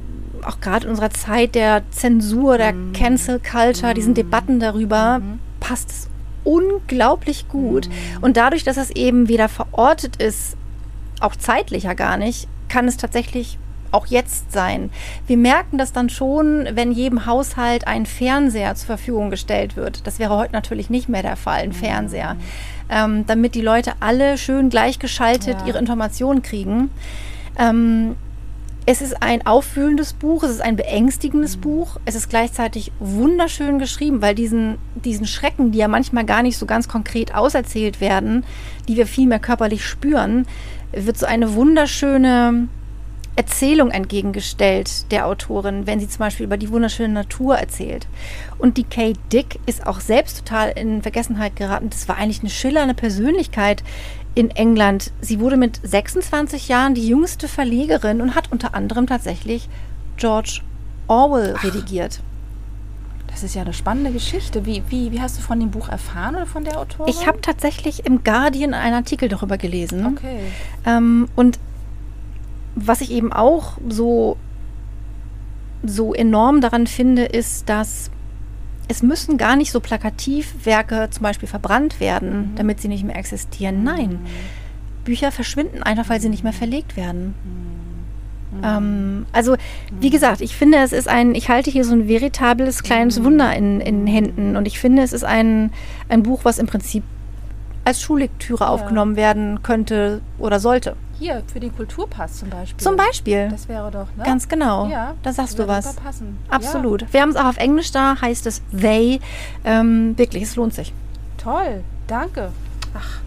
auch 0.44 0.60
gerade 0.60 0.86
in 0.86 0.90
unserer 0.90 1.10
Zeit 1.10 1.54
der 1.54 1.82
Zensur, 1.90 2.58
der 2.58 2.72
mhm. 2.72 2.92
Cancel 2.92 3.38
Culture, 3.40 3.94
diesen 3.94 4.10
mhm. 4.10 4.16
Debatten 4.16 4.60
darüber, 4.60 5.20
mhm. 5.20 5.38
passt 5.60 5.90
es 5.90 6.08
unglaublich 6.44 7.48
gut. 7.48 7.88
Mhm. 7.88 8.22
Und 8.22 8.36
dadurch, 8.36 8.64
dass 8.64 8.76
es 8.76 8.90
eben 8.90 9.28
wieder 9.28 9.48
verortet 9.48 10.16
ist 10.16 10.56
auch 11.22 11.36
zeitlich 11.36 11.84
ja 11.84 11.94
gar 11.94 12.16
nicht, 12.16 12.48
kann 12.68 12.88
es 12.88 12.96
tatsächlich 12.96 13.58
auch 13.92 14.06
jetzt 14.06 14.52
sein. 14.52 14.90
Wir 15.26 15.36
merken 15.36 15.78
das 15.78 15.92
dann 15.92 16.08
schon, 16.08 16.66
wenn 16.72 16.92
jedem 16.92 17.26
Haushalt 17.26 17.86
ein 17.86 18.06
Fernseher 18.06 18.74
zur 18.74 18.86
Verfügung 18.86 19.30
gestellt 19.30 19.76
wird. 19.76 20.06
Das 20.06 20.18
wäre 20.18 20.36
heute 20.36 20.52
natürlich 20.52 20.90
nicht 20.90 21.08
mehr 21.08 21.22
der 21.22 21.36
Fall, 21.36 21.60
ein 21.60 21.68
mhm. 21.68 21.74
Fernseher. 21.74 22.36
Ähm, 22.88 23.24
damit 23.26 23.54
die 23.54 23.60
Leute 23.60 23.92
alle 24.00 24.36
schön 24.36 24.68
gleichgeschaltet 24.68 25.60
ja. 25.60 25.66
ihre 25.66 25.78
Informationen 25.78 26.42
kriegen. 26.42 26.90
Ähm, 27.58 28.16
es 28.84 29.00
ist 29.00 29.22
ein 29.22 29.46
auffühlendes 29.46 30.12
Buch, 30.12 30.42
es 30.42 30.50
ist 30.50 30.60
ein 30.60 30.74
beängstigendes 30.74 31.56
mhm. 31.56 31.60
Buch, 31.60 32.00
es 32.04 32.16
ist 32.16 32.28
gleichzeitig 32.28 32.90
wunderschön 32.98 33.78
geschrieben, 33.78 34.22
weil 34.22 34.34
diesen, 34.34 34.76
diesen 34.96 35.26
Schrecken, 35.26 35.70
die 35.70 35.78
ja 35.78 35.88
manchmal 35.88 36.24
gar 36.24 36.42
nicht 36.42 36.58
so 36.58 36.66
ganz 36.66 36.88
konkret 36.88 37.34
auserzählt 37.34 38.00
werden, 38.00 38.44
die 38.88 38.96
wir 38.96 39.06
viel 39.06 39.28
mehr 39.28 39.38
körperlich 39.38 39.86
spüren, 39.86 40.46
wird 40.92 41.16
so 41.16 41.26
eine 41.26 41.54
wunderschöne 41.54 42.68
Erzählung 43.42 43.90
entgegengestellt 43.90 45.10
der 45.10 45.26
Autorin, 45.26 45.84
wenn 45.88 45.98
sie 45.98 46.08
zum 46.08 46.20
Beispiel 46.20 46.46
über 46.46 46.56
die 46.56 46.70
wunderschöne 46.70 47.12
Natur 47.12 47.56
erzählt. 47.56 48.06
Und 48.58 48.76
die 48.76 48.84
Kate 48.84 49.18
Dick 49.32 49.58
ist 49.66 49.84
auch 49.84 49.98
selbst 49.98 50.38
total 50.38 50.70
in 50.70 51.02
Vergessenheit 51.02 51.56
geraten. 51.56 51.90
Das 51.90 52.06
war 52.06 52.18
eigentlich 52.18 52.40
eine 52.40 52.50
schillernde 52.50 52.94
Persönlichkeit 52.94 53.82
in 54.36 54.50
England. 54.50 55.10
Sie 55.20 55.40
wurde 55.40 55.56
mit 55.56 55.80
26 55.82 56.68
Jahren 56.68 56.94
die 56.94 57.08
jüngste 57.08 57.48
Verlegerin 57.48 58.20
und 58.20 58.36
hat 58.36 58.52
unter 58.52 58.76
anderem 58.76 59.08
tatsächlich 59.08 59.68
George 60.16 60.60
Orwell 61.08 61.56
redigiert. 61.56 62.20
Das 63.26 63.42
ist 63.42 63.56
ja 63.56 63.62
eine 63.62 63.72
spannende 63.72 64.12
Geschichte. 64.12 64.66
Wie, 64.66 64.84
wie, 64.88 65.10
wie 65.10 65.20
hast 65.20 65.36
du 65.38 65.42
von 65.42 65.58
dem 65.58 65.72
Buch 65.72 65.88
erfahren 65.88 66.36
oder 66.36 66.46
von 66.46 66.62
der 66.62 66.78
Autorin? 66.78 67.12
Ich 67.12 67.26
habe 67.26 67.40
tatsächlich 67.40 68.06
im 68.06 68.22
Guardian 68.22 68.72
einen 68.72 68.94
Artikel 68.94 69.28
darüber 69.28 69.58
gelesen. 69.58 70.06
Okay. 70.06 70.38
Ähm, 70.86 71.28
und 71.34 71.58
was 72.74 73.00
ich 73.00 73.10
eben 73.10 73.32
auch 73.32 73.78
so, 73.88 74.36
so 75.84 76.14
enorm 76.14 76.60
daran 76.60 76.86
finde, 76.86 77.24
ist, 77.24 77.68
dass 77.68 78.10
es 78.88 79.02
müssen 79.02 79.38
gar 79.38 79.56
nicht 79.56 79.72
so 79.72 79.80
plakativ 79.80 80.54
Werke 80.64 81.08
zum 81.10 81.22
Beispiel 81.22 81.48
verbrannt 81.48 82.00
werden, 82.00 82.52
mhm. 82.52 82.54
damit 82.56 82.80
sie 82.80 82.88
nicht 82.88 83.04
mehr 83.04 83.16
existieren. 83.16 83.84
Nein, 83.84 84.10
mhm. 84.10 85.04
Bücher 85.04 85.32
verschwinden 85.32 85.82
einfach, 85.82 86.08
weil 86.08 86.20
sie 86.20 86.28
nicht 86.28 86.44
mehr 86.44 86.52
verlegt 86.52 86.96
werden. 86.96 87.34
Mhm. 87.44 88.58
Mhm. 88.58 88.64
Ähm, 88.64 89.26
also, 89.32 89.56
wie 89.98 90.08
mhm. 90.08 90.12
gesagt, 90.12 90.40
ich 90.40 90.56
finde, 90.56 90.78
es 90.78 90.92
ist 90.92 91.08
ein, 91.08 91.34
ich 91.34 91.48
halte 91.48 91.70
hier 91.70 91.84
so 91.84 91.94
ein 91.94 92.08
veritables 92.08 92.82
kleines 92.82 93.18
mhm. 93.18 93.24
Wunder 93.24 93.56
in, 93.56 93.80
in 93.80 94.06
Händen 94.06 94.56
und 94.56 94.66
ich 94.66 94.78
finde, 94.78 95.02
es 95.02 95.12
ist 95.12 95.24
ein, 95.24 95.72
ein 96.08 96.22
Buch, 96.22 96.40
was 96.44 96.58
im 96.58 96.66
Prinzip 96.66 97.02
als 97.84 98.02
Schullektüre 98.02 98.64
ja. 98.64 98.70
aufgenommen 98.70 99.16
werden 99.16 99.62
könnte 99.62 100.20
oder 100.38 100.60
sollte. 100.60 100.96
Hier, 101.18 101.42
für 101.52 101.60
den 101.60 101.74
Kulturpass 101.74 102.38
zum 102.38 102.50
Beispiel. 102.50 102.82
Zum 102.82 102.96
Beispiel. 102.96 103.48
Das 103.50 103.68
wäre 103.68 103.90
doch, 103.90 104.08
ne? 104.16 104.24
Ganz 104.24 104.48
genau. 104.48 104.88
Ja. 104.88 105.14
Da 105.22 105.32
sagst 105.32 105.58
du 105.58 105.68
was. 105.68 105.94
Passen. 105.96 106.38
Absolut. 106.48 107.02
Ja. 107.02 107.08
Wir 107.12 107.22
haben 107.22 107.30
es 107.30 107.36
auch 107.36 107.44
auf 107.44 107.56
Englisch 107.58 107.92
da, 107.92 108.20
heißt 108.20 108.46
es 108.46 108.62
They. 108.76 109.20
Ähm, 109.64 110.16
wirklich, 110.18 110.42
es 110.44 110.56
lohnt 110.56 110.74
sich. 110.74 110.92
Toll, 111.38 111.82
danke. 112.06 112.50
Ach, 112.94 113.20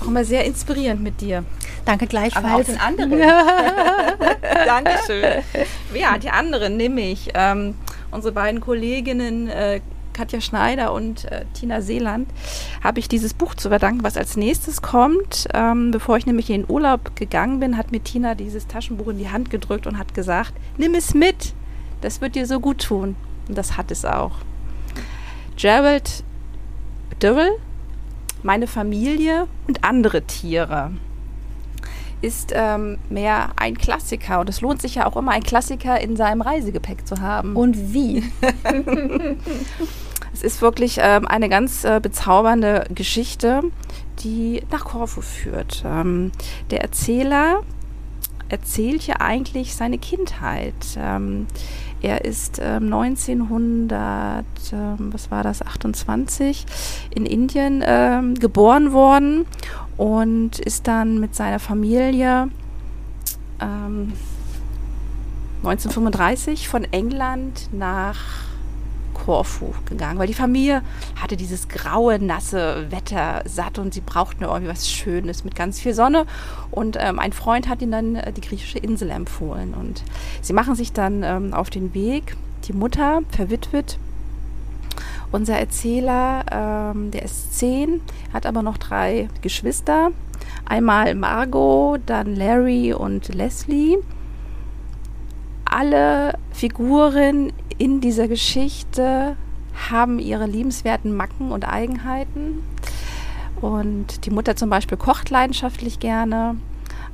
auch 0.00 0.08
immer 0.08 0.24
sehr 0.24 0.44
inspirierend 0.44 1.02
mit 1.02 1.20
dir. 1.20 1.44
Danke 1.84 2.06
gleichfalls. 2.06 2.44
Aber 2.44 2.56
auch 2.56 2.64
den 2.64 2.80
anderen. 2.80 3.10
Dankeschön. 4.66 5.42
Ja, 5.94 6.18
die 6.18 6.30
anderen, 6.30 6.76
nämlich 6.76 7.30
ähm, 7.34 7.74
unsere 8.10 8.32
beiden 8.32 8.60
Kolleginnen 8.60 9.48
äh, 9.48 9.80
Katja 10.18 10.40
Schneider 10.40 10.92
und 10.92 11.26
äh, 11.26 11.44
Tina 11.54 11.80
Seeland, 11.80 12.28
habe 12.82 12.98
ich 12.98 13.08
dieses 13.08 13.34
Buch 13.34 13.54
zu 13.54 13.68
verdanken, 13.68 14.02
was 14.02 14.16
als 14.16 14.36
nächstes 14.36 14.82
kommt. 14.82 15.46
Ähm, 15.54 15.92
bevor 15.92 16.16
ich 16.16 16.26
nämlich 16.26 16.50
in 16.50 16.62
den 16.62 16.70
Urlaub 16.70 17.14
gegangen 17.14 17.60
bin, 17.60 17.76
hat 17.76 17.92
mir 17.92 18.02
Tina 18.02 18.34
dieses 18.34 18.66
Taschenbuch 18.66 19.06
in 19.08 19.18
die 19.18 19.30
Hand 19.30 19.48
gedrückt 19.48 19.86
und 19.86 19.96
hat 19.96 20.14
gesagt, 20.14 20.54
nimm 20.76 20.96
es 20.96 21.14
mit, 21.14 21.54
das 22.00 22.20
wird 22.20 22.34
dir 22.34 22.46
so 22.46 22.58
gut 22.58 22.82
tun. 22.82 23.14
Und 23.48 23.56
das 23.56 23.76
hat 23.76 23.92
es 23.92 24.04
auch. 24.04 24.32
Gerald 25.56 26.24
Durrell, 27.20 27.52
meine 28.42 28.66
Familie 28.66 29.46
und 29.68 29.84
andere 29.84 30.22
Tiere 30.22 30.90
ist 32.22 32.52
ähm, 32.52 32.98
mehr 33.08 33.50
ein 33.54 33.78
Klassiker. 33.78 34.40
Und 34.40 34.48
es 34.48 34.60
lohnt 34.60 34.82
sich 34.82 34.96
ja 34.96 35.06
auch 35.06 35.16
immer, 35.16 35.30
einen 35.30 35.44
Klassiker 35.44 36.00
in 36.00 36.16
seinem 36.16 36.40
Reisegepäck 36.40 37.06
zu 37.06 37.20
haben. 37.20 37.54
Und 37.54 37.94
wie? 37.94 38.24
es 40.38 40.44
ist 40.44 40.62
wirklich 40.62 40.98
ähm, 41.02 41.26
eine 41.26 41.48
ganz 41.48 41.82
äh, 41.82 41.98
bezaubernde 42.00 42.84
Geschichte, 42.94 43.62
die 44.20 44.62
nach 44.70 44.84
Korfu 44.84 45.20
führt. 45.20 45.82
Ähm, 45.84 46.30
der 46.70 46.82
Erzähler 46.82 47.62
erzählt 48.48 49.02
hier 49.02 49.20
eigentlich 49.20 49.74
seine 49.74 49.98
Kindheit. 49.98 50.74
Ähm, 50.96 51.48
er 52.02 52.24
ist 52.24 52.60
ähm, 52.62 52.84
1900, 52.84 54.44
ähm, 54.72 55.12
was 55.12 55.32
war 55.32 55.42
das, 55.42 55.60
28 55.60 56.66
in 57.16 57.26
Indien 57.26 57.82
ähm, 57.84 58.36
geboren 58.36 58.92
worden 58.92 59.44
und 59.96 60.60
ist 60.60 60.86
dann 60.86 61.18
mit 61.18 61.34
seiner 61.34 61.58
Familie 61.58 62.48
ähm, 63.60 64.12
1935 65.64 66.68
von 66.68 66.84
England 66.84 67.70
nach 67.72 68.47
Korfu 69.28 69.74
gegangen, 69.84 70.18
weil 70.18 70.26
die 70.26 70.32
Familie 70.32 70.80
hatte 71.20 71.36
dieses 71.36 71.68
graue, 71.68 72.18
nasse 72.18 72.86
Wetter 72.88 73.42
satt 73.44 73.78
und 73.78 73.92
sie 73.92 74.00
brauchten 74.00 74.44
irgendwie 74.44 74.70
was 74.70 74.90
Schönes 74.90 75.44
mit 75.44 75.54
ganz 75.54 75.78
viel 75.78 75.92
Sonne. 75.92 76.24
Und 76.70 76.96
ähm, 76.98 77.18
ein 77.18 77.34
Freund 77.34 77.68
hat 77.68 77.82
ihnen 77.82 77.92
dann 77.92 78.16
äh, 78.16 78.32
die 78.32 78.40
griechische 78.40 78.78
Insel 78.78 79.10
empfohlen. 79.10 79.74
Und 79.74 80.02
sie 80.40 80.54
machen 80.54 80.74
sich 80.76 80.94
dann 80.94 81.22
ähm, 81.24 81.52
auf 81.52 81.68
den 81.68 81.92
Weg. 81.92 82.38
Die 82.68 82.72
Mutter, 82.72 83.20
verwitwet, 83.28 83.98
unser 85.30 85.58
Erzähler, 85.58 86.46
ähm, 86.50 87.10
der 87.10 87.22
ist 87.22 87.58
zehn, 87.58 88.00
hat 88.32 88.46
aber 88.46 88.62
noch 88.62 88.78
drei 88.78 89.28
Geschwister. 89.42 90.10
Einmal 90.64 91.14
Margot, 91.14 92.00
dann 92.06 92.34
Larry 92.34 92.94
und 92.94 93.34
Leslie. 93.34 93.98
Alle 95.66 96.32
Figuren 96.50 97.52
in 97.78 98.00
dieser 98.00 98.28
Geschichte 98.28 99.36
haben 99.90 100.18
ihre 100.18 100.46
liebenswerten 100.46 101.16
Macken 101.16 101.52
und 101.52 101.64
Eigenheiten. 101.64 102.62
Und 103.60 104.24
die 104.26 104.30
Mutter 104.30 104.56
zum 104.56 104.70
Beispiel 104.70 104.98
kocht 104.98 105.30
leidenschaftlich 105.30 106.00
gerne. 106.00 106.56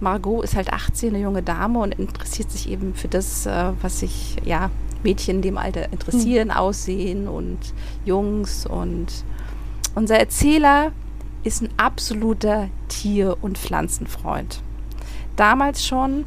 Margot 0.01 0.45
ist 0.45 0.57
halt 0.57 0.73
18, 0.73 1.11
eine 1.15 1.23
junge 1.23 1.43
Dame 1.43 1.79
und 1.79 1.95
interessiert 1.95 2.51
sich 2.51 2.69
eben 2.69 2.95
für 2.95 3.09
das, 3.09 3.47
äh, 3.47 3.73
was 3.81 4.01
sich 4.01 4.37
ja 4.45 4.71
Mädchen 5.03 5.37
in 5.37 5.43
dem 5.43 5.59
Alter 5.59 5.93
interessieren, 5.93 6.49
mhm. 6.49 6.55
aussehen 6.55 7.29
und 7.29 7.59
Jungs. 8.05 8.67
Und 8.67 9.07
unser 9.95 10.19
Erzähler 10.19 10.93
ist 11.45 11.63
ein 11.63 11.69
absoluter 11.77 12.69
Tier- 12.89 13.37
und 13.43 13.59
Pflanzenfreund. 13.59 14.63
Damals 15.37 15.87
schon 15.87 16.25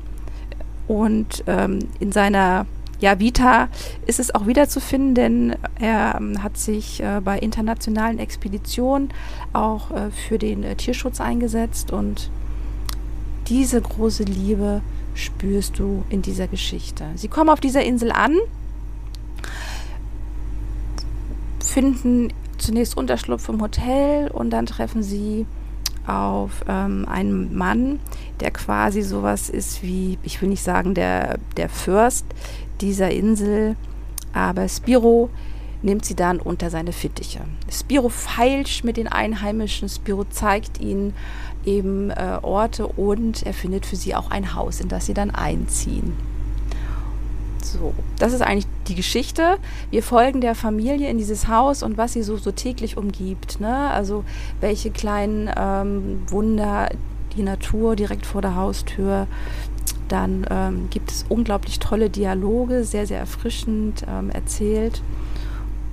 und 0.88 1.44
ähm, 1.48 1.80
in 2.00 2.12
seiner 2.12 2.66
ja, 3.00 3.20
Vita 3.20 3.70
ist 4.06 4.20
es 4.20 4.34
auch 4.34 4.48
wieder 4.48 4.68
zu 4.68 4.80
finden, 4.80 5.14
denn 5.16 5.56
er 5.80 6.16
ähm, 6.20 6.42
hat 6.42 6.58
sich 6.58 7.02
äh, 7.02 7.22
bei 7.24 7.38
internationalen 7.38 8.20
Expeditionen 8.20 9.10
auch 9.54 9.92
äh, 9.92 10.12
für 10.12 10.38
den 10.38 10.64
äh, 10.64 10.76
Tierschutz 10.76 11.22
eingesetzt 11.22 11.92
und 11.92 12.32
diese 13.48 13.82
große 13.82 14.24
Liebe 14.24 14.82
spürst 15.14 15.80
du 15.80 16.04
in 16.10 16.22
dieser 16.22 16.48
Geschichte. 16.48 17.06
Sie 17.16 17.28
kommen 17.28 17.50
auf 17.50 17.60
dieser 17.60 17.84
Insel 17.84 18.12
an, 18.12 18.36
finden 21.64 22.34
zunächst 22.58 22.98
Unterschlupf 22.98 23.48
im 23.50 23.62
Hotel 23.62 24.30
und 24.30 24.50
dann 24.50 24.66
treffen 24.66 25.04
sie 25.04 25.46
auf 26.08 26.64
ähm, 26.68 27.06
einen 27.08 27.56
Mann, 27.56 28.00
der 28.40 28.52
quasi 28.52 29.02
sowas 29.02 29.50
ist 29.50 29.84
wie, 29.84 30.18
ich 30.24 30.42
will 30.42 30.50
nicht 30.50 30.64
sagen 30.64 30.94
der, 30.94 31.38
der 31.58 31.70
Fürst 31.70 32.26
dieser 32.82 33.12
Insel, 33.12 33.76
aber 34.34 34.68
Spiro 34.68 35.30
nimmt 35.82 36.06
sie 36.06 36.16
dann 36.16 36.40
unter 36.40 36.70
seine 36.70 36.92
Fittiche. 36.92 37.42
Spiro 37.72 38.10
feilscht 38.10 38.84
mit 38.84 38.98
den 38.98 39.08
Einheimischen, 39.08 39.90
Spiro 39.90 40.26
zeigt 40.26 40.80
ihnen 40.80 41.14
eben 41.66 42.10
äh, 42.10 42.40
Orte 42.42 42.88
und 42.88 43.44
er 43.44 43.54
findet 43.54 43.86
für 43.86 43.96
sie 43.96 44.16
auch 44.16 44.32
ein 44.32 44.56
Haus, 44.56 44.80
in 44.80 44.88
das 44.88 45.06
sie 45.06 45.14
dann 45.14 45.32
einziehen. 45.32 46.14
So, 47.64 47.94
das 48.18 48.34
ist 48.34 48.42
eigentlich 48.42 48.68
die 48.88 48.96
Geschichte. 48.96 49.58
Wir 49.92 50.02
folgen 50.02 50.40
der 50.42 50.56
Familie 50.56 51.10
in 51.10 51.18
dieses 51.18 51.48
Haus 51.48 51.84
und 51.84 51.98
was 51.98 52.14
sie 52.14 52.24
so, 52.24 52.38
so 52.38 52.52
täglich 52.52 52.96
umgibt. 52.96 53.60
Ne? 53.60 53.90
Also 53.90 54.24
welche 54.62 54.90
kleinen 54.90 55.50
ähm, 55.56 56.22
Wunder 56.30 56.90
die 57.36 57.44
Natur 57.44 57.96
direkt 57.96 58.26
vor 58.26 58.42
der 58.42 58.56
Haustür. 58.56 59.28
Dann 60.08 60.46
ähm, 60.50 60.88
gibt 60.90 61.12
es 61.12 61.26
unglaublich 61.28 61.80
tolle 61.80 62.10
Dialoge, 62.10 62.84
sehr, 62.84 63.06
sehr 63.06 63.20
erfrischend 63.20 64.06
ähm, 64.10 64.30
erzählt. 64.30 65.02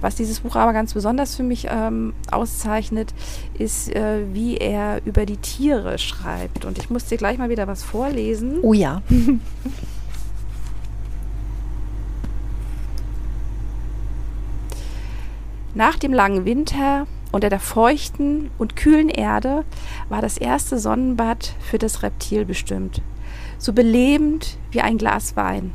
Was 0.00 0.16
dieses 0.16 0.40
Buch 0.40 0.56
aber 0.56 0.72
ganz 0.74 0.92
besonders 0.94 1.34
für 1.34 1.42
mich 1.42 1.66
ähm, 1.70 2.12
auszeichnet, 2.30 3.14
ist, 3.58 3.88
äh, 3.94 4.26
wie 4.32 4.58
er 4.58 5.00
über 5.06 5.24
die 5.24 5.38
Tiere 5.38 5.98
schreibt. 5.98 6.64
Und 6.66 6.76
ich 6.78 6.90
muss 6.90 7.06
dir 7.06 7.16
gleich 7.16 7.38
mal 7.38 7.48
wieder 7.48 7.66
was 7.66 7.82
vorlesen. 7.82 8.58
Oh 8.62 8.74
ja. 8.74 9.00
Nach 15.74 15.98
dem 15.98 16.12
langen 16.12 16.44
Winter 16.44 17.06
unter 17.32 17.48
der 17.48 17.58
feuchten 17.58 18.50
und 18.58 18.76
kühlen 18.76 19.08
Erde 19.08 19.64
war 20.08 20.22
das 20.22 20.38
erste 20.38 20.78
Sonnenbad 20.78 21.52
für 21.68 21.78
das 21.78 22.04
Reptil 22.04 22.44
bestimmt, 22.44 23.02
so 23.58 23.72
belebend 23.72 24.56
wie 24.70 24.80
ein 24.80 24.98
Glas 24.98 25.36
Wein. 25.36 25.72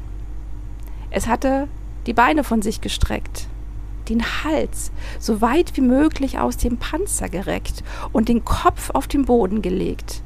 Es 1.12 1.28
hatte 1.28 1.68
die 2.06 2.14
Beine 2.14 2.44
von 2.44 2.62
sich 2.62 2.82
gestreckt, 2.82 3.48
den 4.10 4.24
Hals 4.24 4.92
so 5.20 5.42
weit 5.42 5.76
wie 5.76 5.82
möglich 5.82 6.40
aus 6.40 6.58
dem 6.58 6.78
Panzer 6.78 7.30
gereckt 7.30 7.84
und 8.12 8.30
den 8.30 8.46
Kopf 8.46 8.90
auf 8.92 9.08
den 9.08 9.26
Boden 9.26 9.62
gelegt. 9.62 10.22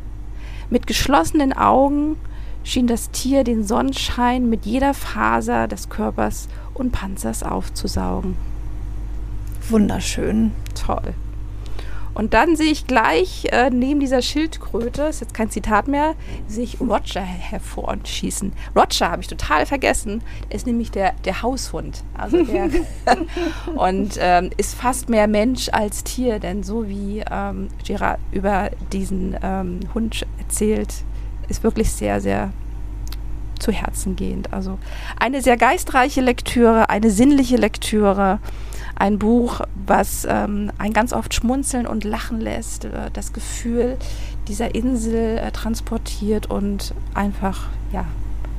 Mit 0.69 0.88
geschlossenen 0.88 1.53
Augen 1.53 2.17
schien 2.63 2.88
das 2.88 3.12
Tier 3.12 3.43
den 3.43 3.63
Sonnenschein 3.63 4.50
mit 4.50 4.65
jeder 4.65 4.93
Faser 4.93 5.67
des 5.67 5.89
Körpers 5.89 6.48
und 6.74 6.91
Panzers 6.91 7.43
aufzusaugen. 7.43 8.36
Wunderschön. 9.69 10.51
Toll. 10.74 11.13
Und 12.14 12.34
dann 12.34 12.56
sehe 12.56 12.72
ich 12.72 12.88
gleich 12.88 13.46
äh, 13.52 13.70
neben 13.70 14.00
dieser 14.00 14.22
Schildkröte, 14.22 15.04
ist 15.04 15.22
jetzt 15.22 15.34
kein 15.34 15.50
Zitat 15.50 15.88
mehr, 15.88 16.16
sehe 16.48 16.64
ich 16.64 16.80
Roger 16.80 17.22
hervorschießen. 17.22 18.54
Roger 18.76 19.10
habe 19.10 19.22
ich 19.22 19.28
total 19.28 19.66
vergessen. 19.66 20.22
Er 20.50 20.56
ist 20.56 20.68
nämlich 20.68 20.92
der, 20.92 21.14
der 21.26 21.42
Haushund. 21.42 22.04
Also 22.16 22.44
der 22.44 22.70
und 23.76 24.18
ähm, 24.20 24.50
ist 24.58 24.76
fast 24.76 25.10
mehr 25.10 25.28
Mensch 25.28 25.70
als 25.72 26.04
Tier, 26.04 26.40
denn 26.40 26.64
so 26.64 26.88
wie 26.88 27.24
ähm, 27.30 27.70
Gerard 27.86 28.20
über 28.32 28.70
diesen 28.92 29.36
ähm, 29.42 29.80
Hund 29.94 30.26
erzählt, 30.38 30.94
ist 31.50 31.64
wirklich 31.64 31.92
sehr, 31.92 32.22
sehr 32.22 32.52
zu 33.60 33.72
Herzen 33.72 34.16
gehend. 34.16 34.54
Also 34.54 34.78
eine 35.20 35.42
sehr 35.42 35.58
geistreiche 35.58 36.22
Lektüre, 36.22 36.90
eine 36.90 37.10
sinnliche 37.10 37.56
Lektüre 37.58 38.40
ein 38.96 39.20
Buch, 39.20 39.62
was 39.86 40.25
ähm, 40.29 40.72
ein 40.77 40.94
ganz 40.94 41.14
oft 41.14 41.34
schmunzeln 41.34 41.88
und 41.88 42.03
lachen 42.03 42.40
lässt, 42.40 42.86
äh, 42.86 43.10
das 43.14 43.34
Gefühl 43.34 43.98
dieser 44.48 44.75
Insel 44.75 45.38
äh, 45.38 45.51
transportiert 45.51 46.50
und 46.50 46.94
einfach, 47.14 47.68
ja, 47.92 48.06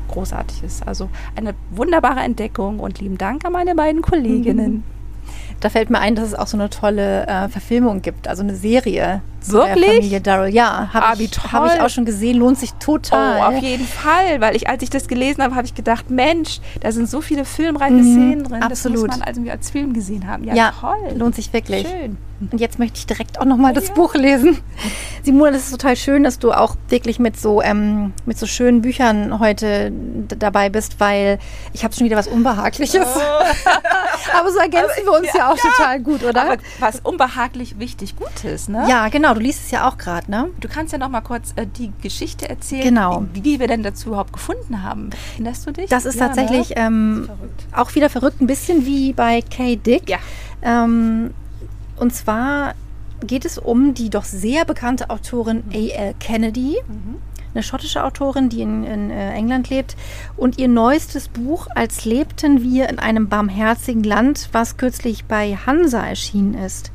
großartig 0.08 0.62
ist. 0.62 0.86
Also 0.86 1.08
eine 1.36 1.54
wunderbare 1.70 2.20
Entdeckung 2.20 2.78
und 2.78 3.00
lieben 3.00 3.18
Dank 3.18 3.44
an 3.44 3.52
meine 3.52 3.74
beiden 3.74 4.02
Kolleginnen. 4.02 4.84
Da 5.60 5.70
fällt 5.70 5.88
mir 5.88 6.00
ein, 6.00 6.14
dass 6.14 6.28
es 6.28 6.34
auch 6.34 6.46
so 6.46 6.58
eine 6.58 6.68
tolle 6.68 7.26
äh, 7.26 7.48
Verfilmung 7.48 8.02
gibt, 8.02 8.28
also 8.28 8.42
eine 8.42 8.54
Serie 8.54 9.22
Wirklich? 9.52 9.84
der 9.84 9.94
Familie 9.94 10.20
Darrell. 10.20 10.54
Ja, 10.54 10.90
habe 10.92 11.06
Ah, 11.06 11.14
ich, 11.18 11.30
hab 11.52 11.66
ich 11.74 11.80
auch 11.80 11.88
schon 11.90 12.04
gesehen, 12.04 12.38
lohnt 12.38 12.58
sich 12.58 12.72
total. 12.74 13.38
Oh, 13.40 13.56
auf 13.56 13.62
jeden 13.62 13.86
Fall, 13.86 14.40
weil 14.40 14.56
ich, 14.56 14.68
als 14.68 14.82
ich 14.82 14.90
das 14.90 15.08
gelesen 15.08 15.42
habe, 15.42 15.54
habe 15.54 15.66
ich 15.66 15.74
gedacht, 15.74 16.10
Mensch, 16.10 16.60
da 16.80 16.92
sind 16.92 17.08
so 17.08 17.20
viele 17.20 17.44
filmreiche 17.44 17.92
Mhm, 17.94 18.02
Szenen 18.02 18.44
drin. 18.44 18.60
Das 18.60 18.70
absolut. 18.70 19.06
muss 19.08 19.18
man 19.18 19.22
also 19.22 19.40
als 19.50 19.70
Film 19.70 19.92
gesehen 19.92 20.26
haben. 20.28 20.44
Ja, 20.44 20.54
ja, 20.54 20.72
toll. 20.80 20.96
lohnt 21.16 21.34
sich 21.34 21.52
wirklich. 21.52 21.86
Schön. 21.86 22.16
Und 22.50 22.60
jetzt 22.60 22.78
möchte 22.78 22.98
ich 22.98 23.06
direkt 23.06 23.40
auch 23.40 23.44
nochmal 23.44 23.72
das 23.72 23.88
Ja. 23.88 23.94
Buch 23.94 24.14
lesen. 24.14 24.58
Simone, 25.22 25.52
das 25.52 25.62
ist 25.66 25.70
total 25.70 25.96
schön, 25.96 26.24
dass 26.24 26.38
du 26.38 26.52
auch 26.52 26.76
wirklich 26.88 27.18
mit 27.18 27.38
so, 27.38 27.62
ähm, 27.62 28.12
mit 28.26 28.36
so 28.38 28.46
schönen 28.46 28.82
Büchern 28.82 29.38
heute 29.38 29.92
dabei 30.38 30.68
bist, 30.68 30.98
weil 31.00 31.38
ich 31.72 31.84
habe 31.84 31.94
schon 31.94 32.04
wieder 32.04 32.16
was 32.16 32.26
Unbehagliches. 32.26 33.06
Aber 34.38 34.50
so 34.50 34.58
ergänzen 34.58 35.04
wir 35.04 35.12
uns 35.12 35.28
ja, 35.32 35.50
auch 35.52 35.56
total 35.56 36.00
gut, 36.00 36.22
oder? 36.24 36.42
Aber 36.42 36.56
was 36.80 37.00
unbehaglich 37.00 37.78
wichtig 37.78 38.14
Gutes, 38.16 38.68
ne? 38.68 38.84
ja, 38.88 39.08
genau, 39.08 39.33
du 39.34 39.40
liest 39.40 39.64
es 39.64 39.70
ja 39.70 39.88
auch 39.88 39.98
gerade, 39.98 40.30
ne? 40.30 40.48
Du 40.60 40.68
kannst 40.68 40.92
ja 40.92 40.98
noch 40.98 41.08
mal 41.08 41.20
kurz 41.20 41.52
äh, 41.56 41.66
die 41.66 41.92
Geschichte 42.02 42.48
erzählen, 42.48 42.82
Genau. 42.84 43.24
wie, 43.32 43.44
wie 43.44 43.60
wir 43.60 43.66
denn 43.68 43.82
dazu 43.82 44.08
überhaupt 44.08 44.32
gefunden 44.32 44.82
haben. 44.82 45.10
Erinnerst 45.34 45.66
du 45.66 45.72
dich? 45.72 45.90
Das 45.90 46.04
ist 46.04 46.18
Ja, 46.18 46.26
tatsächlich 46.28 46.70
Ne? 46.70 46.76
ähm, 46.76 47.22
Verrückt. 47.26 47.66
auch 47.72 47.94
wieder 47.94 48.10
verrückt, 48.10 48.40
ein 48.40 48.46
bisschen 48.46 48.86
wie 48.86 49.12
bei 49.12 49.42
Kay 49.42 49.76
Dick. 49.76 50.08
Ja. 50.08 50.18
Ähm, 50.62 51.34
und 51.96 52.14
zwar 52.14 52.74
geht 53.24 53.44
es 53.44 53.58
um 53.58 53.94
die 53.94 54.10
doch 54.10 54.24
sehr 54.24 54.64
bekannte 54.64 55.10
Autorin 55.10 55.62
Mhm. 55.68 55.72
A.L. 55.74 56.14
Kennedy, 56.20 56.76
eine 57.54 57.62
schottische 57.62 58.02
Autorin, 58.02 58.48
die 58.48 58.62
in, 58.62 58.82
in 58.84 59.10
äh, 59.10 59.32
England 59.32 59.70
lebt. 59.70 59.96
Und 60.36 60.58
ihr 60.58 60.66
neuestes 60.68 61.28
Buch, 61.28 61.68
als 61.74 62.04
lebten 62.04 62.62
wir 62.62 62.88
in 62.88 62.98
einem 62.98 63.28
barmherzigen 63.28 64.02
Land, 64.02 64.48
was 64.52 64.76
kürzlich 64.76 65.24
bei 65.26 65.56
Hansa 65.64 66.04
erschienen 66.04 66.54
ist. 66.54 66.90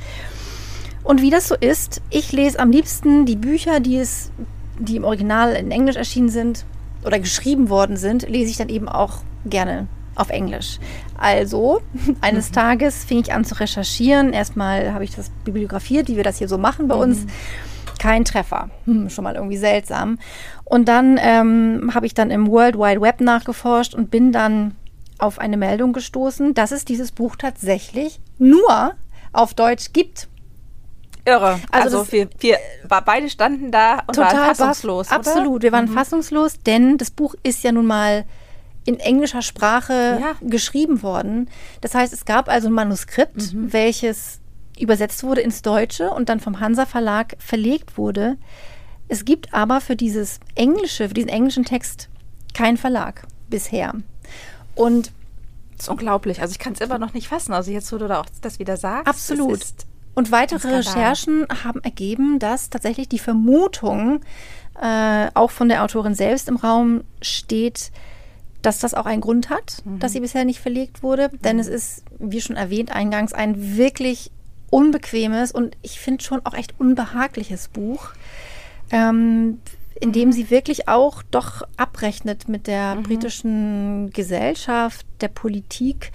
Und 1.03 1.21
wie 1.21 1.29
das 1.29 1.47
so 1.47 1.55
ist, 1.55 2.01
ich 2.09 2.31
lese 2.31 2.59
am 2.59 2.71
liebsten 2.71 3.25
die 3.25 3.35
Bücher, 3.35 3.79
die, 3.79 3.97
es, 3.97 4.31
die 4.77 4.95
im 4.95 5.03
Original 5.03 5.53
in 5.53 5.71
Englisch 5.71 5.95
erschienen 5.95 6.29
sind 6.29 6.65
oder 7.05 7.19
geschrieben 7.19 7.69
worden 7.69 7.97
sind, 7.97 8.27
lese 8.27 8.51
ich 8.51 8.57
dann 8.57 8.69
eben 8.69 8.89
auch 8.89 9.19
gerne 9.45 9.87
auf 10.15 10.29
Englisch. 10.29 10.79
Also, 11.17 11.81
eines 12.21 12.51
Tages 12.51 13.05
fing 13.05 13.19
ich 13.19 13.33
an 13.33 13.45
zu 13.45 13.59
recherchieren. 13.59 14.33
Erstmal 14.33 14.93
habe 14.93 15.03
ich 15.03 15.15
das 15.15 15.31
bibliografiert, 15.45 16.07
wie 16.07 16.17
wir 16.17 16.23
das 16.23 16.37
hier 16.37 16.47
so 16.47 16.57
machen 16.57 16.87
bei 16.87 16.95
uns. 16.95 17.25
Kein 17.99 18.23
Treffer. 18.23 18.69
Hm, 18.85 19.09
schon 19.09 19.23
mal 19.23 19.35
irgendwie 19.35 19.57
seltsam. 19.57 20.19
Und 20.63 20.87
dann 20.87 21.19
ähm, 21.21 21.91
habe 21.93 22.05
ich 22.05 22.13
dann 22.13 22.31
im 22.31 22.47
World 22.47 22.77
Wide 22.77 23.01
Web 23.01 23.21
nachgeforscht 23.21 23.93
und 23.93 24.09
bin 24.09 24.31
dann 24.31 24.75
auf 25.17 25.39
eine 25.39 25.57
Meldung 25.57 25.91
gestoßen, 25.91 26.53
dass 26.53 26.71
es 26.71 26.85
dieses 26.85 27.11
Buch 27.11 27.35
tatsächlich 27.35 28.21
nur 28.37 28.93
auf 29.33 29.53
Deutsch 29.53 29.91
gibt. 29.91 30.28
Irre. 31.25 31.59
Also 31.71 31.99
Also, 31.99 32.11
wir, 32.11 32.29
wir 32.39 32.57
beide 33.05 33.29
standen 33.29 33.71
da 33.71 34.03
und 34.07 34.17
waren 34.17 34.55
fassungslos. 34.55 35.07
baff- 35.09 35.15
Absolut, 35.15 35.61
wir 35.63 35.71
waren 35.71 35.87
fassungslos, 35.87 36.59
denn 36.65 36.97
das 36.97 37.11
Buch 37.11 37.35
ist 37.43 37.63
ja 37.63 37.71
nun 37.71 37.85
mal 37.85 38.25
in 38.85 38.99
englischer 38.99 39.41
Sprache 39.41 40.17
Ja. 40.21 40.35
geschrieben 40.41 41.03
worden. 41.03 41.49
Das 41.81 41.93
heißt, 41.93 42.13
es 42.13 42.25
gab 42.25 42.49
also 42.49 42.67
ein 42.69 42.73
Manuskript, 42.73 43.53
Mhm. 43.53 43.73
welches 43.73 44.39
übersetzt 44.79 45.23
wurde 45.23 45.41
ins 45.41 45.61
Deutsche 45.61 46.09
und 46.11 46.29
dann 46.29 46.39
vom 46.39 46.59
Hansa 46.61 46.85
Verlag 46.85 47.35
verlegt 47.37 47.97
wurde. 47.97 48.37
Es 49.09 49.25
gibt 49.25 49.53
aber 49.53 49.81
für 49.81 49.95
dieses 49.95 50.39
englische, 50.55 51.07
für 51.09 51.13
diesen 51.13 51.29
englischen 51.29 51.65
Text 51.65 52.07
keinen 52.53 52.77
Verlag 52.77 53.23
bisher. 53.49 53.93
Und 54.75 55.11
Das 55.75 55.85
ist 55.85 55.89
unglaublich. 55.89 56.41
Also 56.41 56.51
ich 56.51 56.59
kann 56.59 56.73
es 56.73 56.81
immer 56.81 56.97
noch 56.97 57.13
nicht 57.13 57.27
fassen. 57.29 57.53
Also 57.53 57.71
jetzt, 57.71 57.91
wo 57.93 57.97
du 57.97 58.07
da 58.07 58.19
auch 58.21 58.25
das 58.41 58.59
wieder 58.59 58.75
sagst. 58.77 59.07
Absolut. 59.07 59.61
es 59.61 59.69
ist- 59.69 59.85
Und 60.15 60.31
weitere. 60.31 60.77
Recherchen 60.77 61.45
haben 61.63 61.81
ergeben, 61.83 62.39
dass 62.39 62.69
tatsächlich 62.69 63.07
die 63.07 63.19
Vermutung 63.19 64.21
äh, 64.81 65.27
auch 65.33 65.51
von 65.51 65.69
der 65.69 65.83
Autorin 65.83 66.15
selbst 66.15 66.47
im 66.47 66.55
Raum 66.55 67.03
steht, 67.21 67.91
dass 68.61 68.79
das 68.79 68.93
auch 68.93 69.05
einen 69.05 69.21
Grund 69.21 69.49
hat, 69.49 69.81
Mhm. 69.85 69.99
dass 69.99 70.11
sie 70.11 70.19
bisher 70.19 70.45
nicht 70.45 70.59
verlegt 70.59 71.03
wurde. 71.03 71.29
Denn 71.43 71.59
es 71.59 71.67
ist, 71.67 72.03
wie 72.19 72.41
schon 72.41 72.55
erwähnt 72.55 72.91
eingangs, 72.93 73.33
ein 73.33 73.77
wirklich 73.77 74.31
unbequemes 74.69 75.51
und 75.51 75.75
ich 75.81 75.99
finde 75.99 76.23
schon 76.23 76.45
auch 76.45 76.53
echt 76.53 76.79
unbehagliches 76.79 77.69
Buch, 77.69 78.09
ähm, 78.91 79.59
in 79.99 80.11
dem 80.11 80.31
sie 80.31 80.49
wirklich 80.49 80.87
auch 80.87 81.23
doch 81.23 81.63
abrechnet 81.75 82.47
mit 82.47 82.67
der 82.67 82.95
mhm. 82.95 83.03
britischen 83.03 84.09
Gesellschaft, 84.11 85.05
der 85.21 85.27
Politik, 85.29 86.11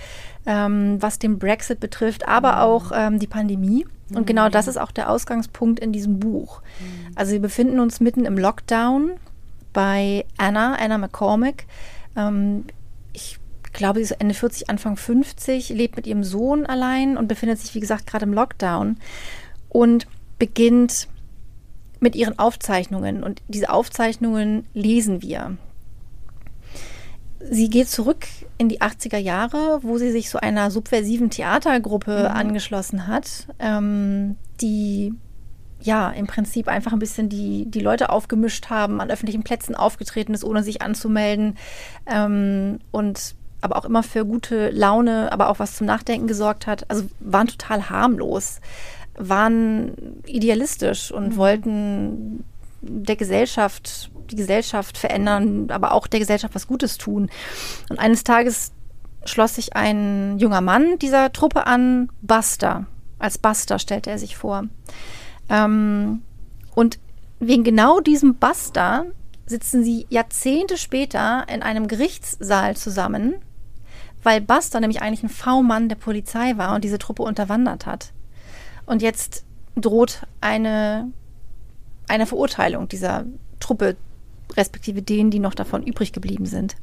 ähm, 0.47 1.01
was 1.01 1.19
den 1.19 1.39
Brexit 1.39 1.81
betrifft, 1.81 2.29
aber 2.29 2.53
mhm. 2.53 2.59
auch 2.59 2.93
ähm, 2.95 3.19
die 3.19 3.27
Pandemie. 3.27 3.87
Und 4.15 4.27
genau 4.27 4.49
das 4.49 4.67
mhm. 4.67 4.71
ist 4.71 4.77
auch 4.79 4.93
der 4.93 5.11
Ausgangspunkt 5.11 5.81
in 5.81 5.93
diesem 5.93 6.21
Buch. 6.21 6.61
Mhm. 6.81 7.13
Also 7.15 7.33
wir 7.33 7.41
befinden 7.41 7.81
uns 7.81 8.01
mitten 8.01 8.27
im 8.27 8.39
Lockdown 8.39 9.13
bei 9.73 10.25
Anna, 10.37 10.77
Anna 10.77 10.99
McCormick. 10.99 11.67
Ähm, 12.17 12.65
ich 13.13 13.39
glaube, 13.73 13.99
sie 13.99 14.05
ist 14.05 14.13
Ende 14.13 14.35
40, 14.35 14.71
Anfang 14.71 14.97
50, 14.97 15.71
lebt 15.71 15.97
mit 15.97 16.07
ihrem 16.07 16.25
Sohn 16.25 16.67
allein 16.67 17.17
und 17.17 17.29
befindet 17.29 17.59
sich, 17.59 17.75
wie 17.75 17.81
gesagt, 17.81 18.07
gerade 18.07 18.25
im 18.25 18.33
Lockdown 18.33 18.99
und 19.69 20.07
beginnt 20.39 21.09
mit 22.01 22.15
ihren 22.15 22.39
Aufzeichnungen. 22.39 23.23
Und 23.23 23.43
diese 23.49 23.71
Aufzeichnungen 23.71 24.67
lesen 24.75 25.23
wir. 25.23 25.57
Sie 27.51 27.69
geht 27.69 27.89
zurück 27.89 28.27
in 28.59 28.69
die 28.69 28.81
80er 28.81 29.19
Jahre, 29.19 29.81
wo 29.83 29.99
sie 29.99 30.11
sich 30.11 30.31
so 30.31 30.39
einer 30.39 30.71
subversiven 30.71 31.31
Theatergruppe 31.31 32.29
mhm. 32.31 32.37
angeschlossen 32.37 33.07
hat, 33.07 33.49
ähm, 33.59 34.37
die 34.61 35.13
ja 35.81 36.11
im 36.11 36.27
Prinzip 36.27 36.69
einfach 36.69 36.93
ein 36.93 36.99
bisschen 36.99 37.29
die, 37.29 37.67
die 37.67 37.81
Leute 37.81 38.11
aufgemischt 38.11 38.71
haben, 38.71 39.01
an 39.01 39.11
öffentlichen 39.11 39.43
Plätzen 39.43 39.75
aufgetreten 39.75 40.33
ist, 40.33 40.45
ohne 40.45 40.63
sich 40.63 40.81
anzumelden 40.83 41.57
ähm, 42.07 42.79
und 42.91 43.35
aber 43.61 43.77
auch 43.77 43.85
immer 43.87 44.03
für 44.03 44.27
gute 44.27 44.71
Laune, 44.71 45.33
aber 45.33 45.49
auch 45.49 45.59
was 45.59 45.77
zum 45.77 45.87
Nachdenken 45.87 46.27
gesorgt 46.27 46.67
hat. 46.67 46.91
Also 46.91 47.05
waren 47.21 47.47
total 47.47 47.89
harmlos, 47.89 48.61
waren 49.17 50.21
idealistisch 50.27 51.11
und 51.11 51.31
mhm. 51.31 51.37
wollten 51.37 52.45
der 52.87 53.17
Gesellschaft, 53.17 54.11
die 54.31 54.37
Gesellschaft 54.37 54.99
verändern, 54.99 55.71
aber 55.71 55.93
auch 55.93 56.07
der 56.07 56.21
Gesellschaft 56.21 56.55
was 56.55 56.67
Gutes 56.67 56.99
tun. 56.99 57.31
Und 57.89 57.99
eines 57.99 58.25
Tages 58.25 58.73
schloss 59.25 59.57
sich 59.57 59.75
ein 59.77 60.39
junger 60.39 60.61
Mann 60.61 60.99
dieser 60.99 61.33
Truppe 61.33 61.67
an, 61.67 62.11
Buster. 62.23 62.87
Als 63.19 63.39
Buster 63.39 63.79
stellte 63.79 64.11
er 64.11 64.19
sich 64.19 64.37
vor. 64.37 64.65
Ähm, 65.49 66.23
und 66.75 66.99
wegen 67.41 67.65
genau 67.65 68.01
diesem 68.01 68.37
Buster 68.37 69.07
sitzen 69.47 69.85
sie 69.85 70.07
Jahrzehnte 70.09 70.77
später 70.77 71.47
in 71.49 71.63
einem 71.63 71.89
Gerichtssaal 71.89 72.77
zusammen 72.77 73.35
weil 74.25 74.41
Buster 74.41 74.81
nämlich 74.81 75.03
eigentlich 75.03 75.23
ein 75.23 75.29
V-Mann 75.29 75.89
der 75.89 75.97
Polizei 75.97 76.57
war 76.57 76.75
und 76.75 76.83
diese 76.83 76.99
Truppe 76.99 77.23
unterwandert 77.23 77.87
hat. 77.87 78.13
Und 78.87 79.03
jetzt 79.03 79.45
droht 79.77 80.23
eine, 80.41 81.13
eine 82.09 82.27
Verurteilung 82.27 82.89
dieser 82.89 83.25
Truppe, 83.61 83.97
respektive 84.57 85.03
denen, 85.03 85.31
die 85.31 85.39
noch 85.39 85.55
davon 85.55 85.83
übrig 85.83 86.13
geblieben 86.13 86.47
sind. 86.47 86.77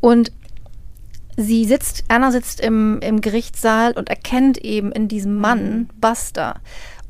Und 0.00 0.32
sie 1.36 1.64
sitzt, 1.64 2.04
Anna 2.08 2.30
sitzt 2.30 2.60
im, 2.60 2.98
im 3.00 3.20
Gerichtssaal 3.20 3.92
und 3.92 4.08
erkennt 4.08 4.58
eben 4.58 4.92
in 4.92 5.08
diesem 5.08 5.36
Mann. 5.36 5.88
Buster. 6.00 6.56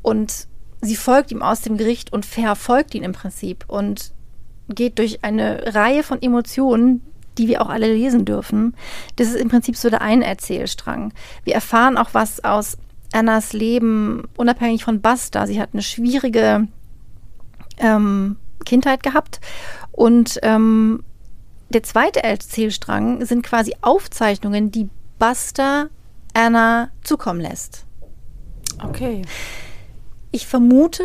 Und 0.01 0.47
sie 0.81 0.95
folgt 0.95 1.31
ihm 1.31 1.41
aus 1.41 1.61
dem 1.61 1.77
Gericht 1.77 2.13
und 2.13 2.25
verfolgt 2.25 2.95
ihn 2.95 3.03
im 3.03 3.13
Prinzip 3.13 3.65
und 3.67 4.13
geht 4.69 4.99
durch 4.99 5.23
eine 5.23 5.75
Reihe 5.75 6.03
von 6.03 6.21
Emotionen, 6.21 7.01
die 7.37 7.47
wir 7.47 7.61
auch 7.61 7.69
alle 7.69 7.91
lesen 7.91 8.25
dürfen. 8.25 8.75
Das 9.15 9.27
ist 9.27 9.35
im 9.35 9.49
Prinzip 9.49 9.75
so 9.75 9.89
der 9.89 10.01
eine 10.01 10.25
Erzählstrang. 10.25 11.13
Wir 11.43 11.55
erfahren 11.55 11.97
auch 11.97 12.09
was 12.13 12.43
aus 12.43 12.77
Annas 13.11 13.53
Leben, 13.53 14.27
unabhängig 14.37 14.83
von 14.83 15.01
Basta. 15.01 15.47
Sie 15.47 15.59
hat 15.59 15.69
eine 15.73 15.81
schwierige 15.81 16.67
ähm, 17.77 18.37
Kindheit 18.65 19.03
gehabt. 19.03 19.39
Und 19.91 20.39
ähm, 20.43 21.03
der 21.69 21.83
zweite 21.83 22.23
Erzählstrang 22.23 23.25
sind 23.25 23.43
quasi 23.43 23.75
Aufzeichnungen, 23.81 24.71
die 24.71 24.89
Basta 25.19 25.89
Anna 26.33 26.89
zukommen 27.03 27.41
lässt. 27.41 27.85
Okay. 28.83 29.21
Ich 30.31 30.47
vermute, 30.47 31.03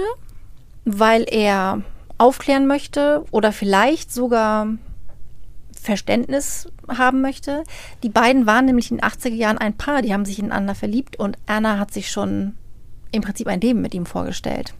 weil 0.84 1.24
er 1.30 1.82
aufklären 2.16 2.66
möchte 2.66 3.24
oder 3.30 3.52
vielleicht 3.52 4.12
sogar 4.12 4.68
Verständnis 5.80 6.68
haben 6.88 7.20
möchte. 7.20 7.62
Die 8.02 8.08
beiden 8.08 8.46
waren 8.46 8.64
nämlich 8.64 8.90
in 8.90 8.98
den 8.98 9.08
80er 9.08 9.34
Jahren 9.34 9.58
ein 9.58 9.76
Paar, 9.76 10.02
die 10.02 10.12
haben 10.12 10.24
sich 10.24 10.38
ineinander 10.38 10.74
verliebt 10.74 11.18
und 11.18 11.36
Anna 11.46 11.78
hat 11.78 11.92
sich 11.92 12.10
schon 12.10 12.56
im 13.12 13.22
Prinzip 13.22 13.46
ein 13.46 13.60
Leben 13.60 13.80
mit 13.80 13.94
ihm 13.94 14.06
vorgestellt. 14.06 14.74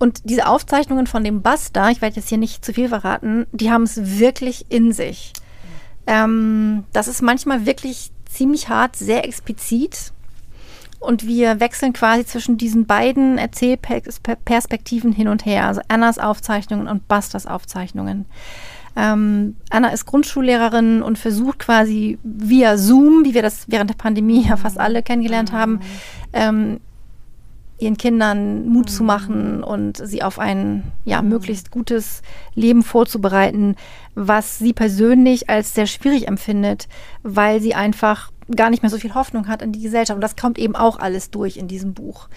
Und 0.00 0.22
diese 0.24 0.46
Aufzeichnungen 0.46 1.06
von 1.06 1.22
dem 1.22 1.42
Buster, 1.42 1.90
ich 1.90 2.00
werde 2.00 2.16
jetzt 2.16 2.30
hier 2.30 2.38
nicht 2.38 2.64
zu 2.64 2.72
viel 2.72 2.88
verraten, 2.88 3.46
die 3.52 3.70
haben 3.70 3.82
es 3.82 4.18
wirklich 4.18 4.64
in 4.70 4.92
sich. 4.92 5.34
Ähm, 6.06 6.84
das 6.94 7.06
ist 7.06 7.20
manchmal 7.20 7.66
wirklich 7.66 8.10
ziemlich 8.24 8.70
hart, 8.70 8.96
sehr 8.96 9.26
explizit. 9.26 10.12
Und 11.00 11.26
wir 11.26 11.60
wechseln 11.60 11.92
quasi 11.92 12.24
zwischen 12.24 12.56
diesen 12.56 12.86
beiden 12.86 13.36
Erzählperspektiven 13.36 15.12
hin 15.12 15.28
und 15.28 15.44
her. 15.44 15.66
Also 15.66 15.82
Annas 15.88 16.18
Aufzeichnungen 16.18 16.88
und 16.88 17.06
Busters 17.06 17.46
Aufzeichnungen. 17.46 18.24
Ähm, 18.96 19.56
Anna 19.68 19.88
ist 19.90 20.06
Grundschullehrerin 20.06 21.02
und 21.02 21.18
versucht 21.18 21.58
quasi 21.58 22.18
via 22.22 22.78
Zoom, 22.78 23.24
wie 23.24 23.34
wir 23.34 23.42
das 23.42 23.66
während 23.68 23.90
der 23.90 23.96
Pandemie 23.96 24.46
ja 24.48 24.56
fast 24.56 24.78
alle 24.78 25.02
kennengelernt 25.02 25.52
haben, 25.52 25.80
ähm, 26.32 26.80
ihren 27.80 27.96
Kindern 27.96 28.68
Mut 28.68 28.90
zu 28.90 29.02
machen 29.02 29.64
und 29.64 29.96
sie 29.96 30.22
auf 30.22 30.38
ein 30.38 30.92
ja, 31.04 31.22
möglichst 31.22 31.70
gutes 31.70 32.22
Leben 32.54 32.82
vorzubereiten, 32.82 33.76
was 34.14 34.58
sie 34.58 34.72
persönlich 34.72 35.48
als 35.48 35.74
sehr 35.74 35.86
schwierig 35.86 36.28
empfindet, 36.28 36.88
weil 37.22 37.60
sie 37.60 37.74
einfach 37.74 38.30
gar 38.54 38.70
nicht 38.70 38.82
mehr 38.82 38.90
so 38.90 38.98
viel 38.98 39.14
Hoffnung 39.14 39.48
hat 39.48 39.62
in 39.62 39.72
die 39.72 39.80
Gesellschaft. 39.80 40.16
Und 40.16 40.20
das 40.20 40.36
kommt 40.36 40.58
eben 40.58 40.76
auch 40.76 40.98
alles 40.98 41.30
durch 41.30 41.56
in 41.56 41.68
diesem 41.68 41.94
Buch. 41.94 42.28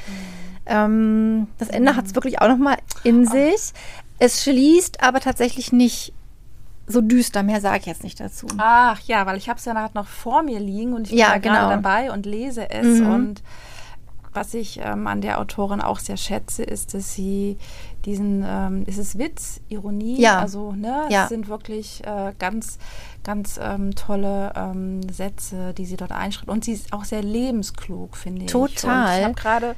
Ähm, 0.65 1.47
das 1.57 1.69
Ende 1.69 1.95
hat 1.95 2.05
es 2.05 2.15
wirklich 2.15 2.41
auch 2.41 2.47
nochmal 2.47 2.77
in 3.03 3.25
sich. 3.25 3.73
Es 4.19 4.43
schließt 4.43 5.03
aber 5.03 5.19
tatsächlich 5.19 5.73
nicht 5.73 6.13
so 6.87 7.01
düster, 7.01 7.43
mehr 7.43 7.61
sage 7.61 7.79
ich 7.79 7.85
jetzt 7.85 8.03
nicht 8.03 8.19
dazu. 8.19 8.47
Ach 8.57 8.99
ja, 9.01 9.25
weil 9.25 9.37
ich 9.37 9.49
habe 9.49 9.57
es 9.57 9.65
ja 9.65 9.89
noch 9.93 10.07
vor 10.07 10.43
mir 10.43 10.59
liegen 10.59 10.93
und 10.93 11.03
ich 11.03 11.11
bin 11.11 11.19
ja, 11.19 11.37
genau. 11.37 11.55
gerade 11.55 11.81
dabei 11.81 12.11
und 12.11 12.25
lese 12.25 12.69
es. 12.69 12.99
Mhm. 12.99 13.13
Und 13.13 13.43
was 14.33 14.53
ich 14.53 14.79
ähm, 14.83 15.07
an 15.07 15.21
der 15.21 15.39
Autorin 15.39 15.81
auch 15.81 15.99
sehr 15.99 16.17
schätze, 16.17 16.63
ist, 16.63 16.93
dass 16.93 17.13
sie 17.13 17.57
diesen, 18.05 18.43
ähm, 18.47 18.83
ist 18.85 18.97
es 18.97 19.17
Witz, 19.17 19.61
Ironie? 19.69 20.19
Ja. 20.19 20.39
Also, 20.39 20.73
ne, 20.73 21.05
ja. 21.09 21.23
es 21.23 21.29
sind 21.29 21.47
wirklich 21.47 22.03
äh, 22.05 22.33
ganz, 22.37 22.77
ganz 23.23 23.59
ähm, 23.61 23.95
tolle 23.95 24.51
ähm, 24.55 25.01
Sätze, 25.09 25.73
die 25.73 25.85
sie 25.85 25.95
dort 25.95 26.11
einschreibt. 26.11 26.49
Und 26.49 26.65
sie 26.65 26.73
ist 26.73 26.93
auch 26.93 27.05
sehr 27.05 27.23
lebensklug, 27.23 28.17
finde 28.17 28.45
ich. 28.45 28.51
Total. 28.51 29.07
Und 29.07 29.17
ich 29.17 29.23
habe 29.23 29.33
gerade, 29.35 29.75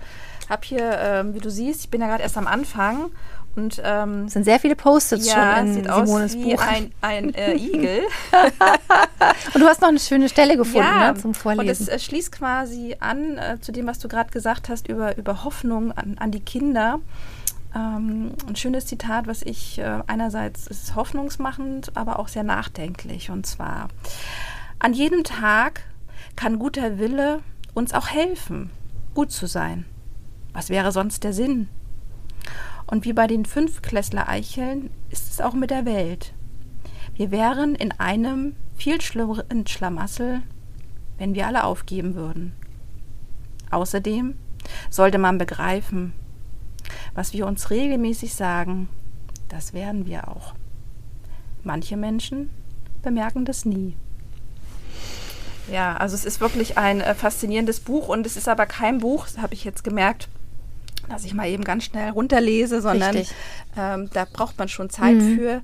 habe 0.49 0.61
hier, 0.65 0.97
ähm, 0.99 1.33
wie 1.33 1.39
du 1.39 1.51
siehst, 1.51 1.81
ich 1.81 1.89
bin 1.89 2.01
ja 2.01 2.07
gerade 2.07 2.23
erst 2.23 2.37
am 2.37 2.47
Anfang 2.47 3.11
und 3.55 3.81
ähm, 3.83 4.25
es 4.25 4.33
sind 4.33 4.43
sehr 4.43 4.59
viele 4.59 4.75
Post-its 4.75 5.27
ja, 5.27 5.57
schon 5.57 5.67
in 5.67 5.73
sieht 5.73 5.85
Simones 5.85 6.09
aus 6.09 6.33
wie 6.33 6.55
Buch. 6.55 6.61
ein, 6.61 6.91
ein 7.01 7.33
äh, 7.33 7.55
Igel. 7.55 8.01
und 9.53 9.61
du 9.61 9.65
hast 9.65 9.81
noch 9.81 9.87
eine 9.87 9.99
schöne 9.99 10.27
Stelle 10.27 10.57
gefunden 10.57 10.87
ja, 10.87 11.13
ne, 11.13 11.19
zum 11.19 11.33
Vorlesen. 11.33 11.67
Und 11.67 11.71
es 11.71 11.87
äh, 11.87 11.99
schließt 11.99 12.31
quasi 12.31 12.97
an 12.99 13.37
äh, 13.37 13.59
zu 13.61 13.71
dem, 13.71 13.87
was 13.87 13.99
du 13.99 14.07
gerade 14.07 14.29
gesagt 14.31 14.67
hast 14.67 14.89
über, 14.89 15.17
über 15.17 15.43
Hoffnung 15.43 15.91
an, 15.93 16.17
an 16.19 16.31
die 16.31 16.41
Kinder. 16.41 16.99
Ähm, 17.73 18.33
ein 18.47 18.55
schönes 18.55 18.87
Zitat, 18.87 19.27
was 19.27 19.41
ich 19.41 19.79
äh, 19.79 20.01
einerseits 20.07 20.67
ist 20.67 20.95
hoffnungsmachend, 20.95 21.95
aber 21.95 22.19
auch 22.19 22.27
sehr 22.27 22.43
nachdenklich. 22.43 23.29
Und 23.29 23.45
zwar, 23.45 23.87
an 24.79 24.93
jedem 24.93 25.23
Tag 25.23 25.83
kann 26.35 26.59
guter 26.59 26.99
Wille 26.99 27.39
uns 27.73 27.93
auch 27.93 28.09
helfen, 28.09 28.69
gut 29.13 29.31
zu 29.31 29.47
sein. 29.47 29.85
Was 30.53 30.69
wäre 30.69 30.91
sonst 30.91 31.23
der 31.23 31.33
Sinn? 31.33 31.69
Und 32.87 33.05
wie 33.05 33.13
bei 33.13 33.27
den 33.27 33.45
Fünfklässler-Eicheln 33.45 34.89
ist 35.09 35.31
es 35.31 35.41
auch 35.41 35.53
mit 35.53 35.71
der 35.71 35.85
Welt. 35.85 36.33
Wir 37.15 37.31
wären 37.31 37.75
in 37.75 37.91
einem 37.93 38.55
viel 38.75 39.01
schlimmeren 39.01 39.65
Schlamassel, 39.67 40.41
wenn 41.17 41.33
wir 41.33 41.47
alle 41.47 41.63
aufgeben 41.63 42.15
würden. 42.15 42.53
Außerdem 43.71 44.35
sollte 44.89 45.17
man 45.17 45.37
begreifen, 45.37 46.13
was 47.13 47.33
wir 47.33 47.47
uns 47.47 47.69
regelmäßig 47.69 48.33
sagen, 48.33 48.89
das 49.49 49.73
werden 49.73 50.05
wir 50.05 50.27
auch. 50.27 50.53
Manche 51.63 51.97
Menschen 51.97 52.49
bemerken 53.01 53.45
das 53.45 53.65
nie. 53.65 53.95
Ja, 55.71 55.95
also 55.97 56.15
es 56.15 56.25
ist 56.25 56.41
wirklich 56.41 56.77
ein 56.77 57.01
äh, 57.01 57.15
faszinierendes 57.15 57.79
Buch 57.79 58.07
und 58.07 58.25
es 58.25 58.37
ist 58.37 58.47
aber 58.47 58.65
kein 58.65 58.99
Buch, 58.99 59.25
habe 59.41 59.55
ich 59.55 59.63
jetzt 59.63 59.83
gemerkt, 59.83 60.29
dass 61.09 61.25
ich 61.25 61.33
mal 61.33 61.47
eben 61.47 61.63
ganz 61.63 61.85
schnell 61.85 62.09
runterlese, 62.11 62.81
sondern 62.81 63.17
ähm, 63.77 64.09
da 64.13 64.25
braucht 64.31 64.57
man 64.57 64.67
schon 64.67 64.89
Zeit 64.89 65.15
mhm. 65.15 65.35
für. 65.37 65.61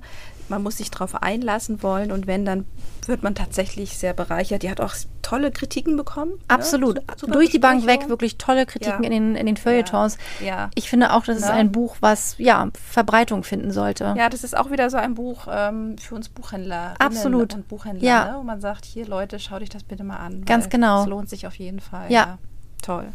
man 0.48 0.62
muss 0.62 0.78
sich 0.78 0.90
darauf 0.90 1.22
einlassen 1.22 1.82
wollen 1.82 2.12
und 2.12 2.26
wenn, 2.26 2.44
dann 2.44 2.66
wird 3.06 3.22
man 3.22 3.34
tatsächlich 3.34 3.96
sehr 3.96 4.12
bereichert. 4.12 4.62
Die 4.62 4.70
hat 4.70 4.80
auch 4.80 4.94
tolle 5.22 5.50
Kritiken 5.50 5.96
bekommen. 5.96 6.32
Ne? 6.32 6.38
Absolut. 6.48 6.96
Ne? 6.96 7.02
Durch 7.32 7.50
die 7.50 7.58
Bank 7.58 7.86
weg 7.86 8.08
wirklich 8.08 8.36
tolle 8.36 8.66
Kritiken 8.66 9.02
ja. 9.02 9.10
in 9.10 9.12
den, 9.12 9.36
in 9.36 9.46
den 9.46 9.56
Feuilletons. 9.56 10.18
Ja. 10.40 10.46
ja. 10.46 10.70
Ich 10.74 10.88
finde 10.90 11.12
auch, 11.12 11.24
das 11.24 11.38
ist 11.38 11.50
ein 11.50 11.72
Buch, 11.72 11.96
was 12.00 12.36
ja 12.38 12.68
Verbreitung 12.74 13.44
finden 13.44 13.72
sollte. 13.72 14.14
Ja, 14.16 14.28
das 14.28 14.44
ist 14.44 14.56
auch 14.56 14.70
wieder 14.70 14.90
so 14.90 14.98
ein 14.98 15.14
Buch 15.14 15.46
ähm, 15.50 15.96
für 15.98 16.14
uns 16.14 16.28
Buchhändler. 16.28 16.94
Absolut. 16.98 17.54
Und 17.54 17.68
Buchhändler, 17.68 18.06
ja. 18.06 18.32
ne? 18.32 18.38
wo 18.38 18.42
man 18.42 18.60
sagt, 18.60 18.84
hier 18.84 19.06
Leute, 19.06 19.38
schau 19.38 19.58
dich 19.58 19.70
das 19.70 19.82
bitte 19.82 20.04
mal 20.04 20.16
an. 20.16 20.44
Ganz 20.44 20.68
genau. 20.68 21.02
Es 21.02 21.08
lohnt 21.08 21.28
sich 21.28 21.46
auf 21.46 21.54
jeden 21.54 21.80
Fall. 21.80 22.10
Ja. 22.10 22.38
Toll. 22.82 23.06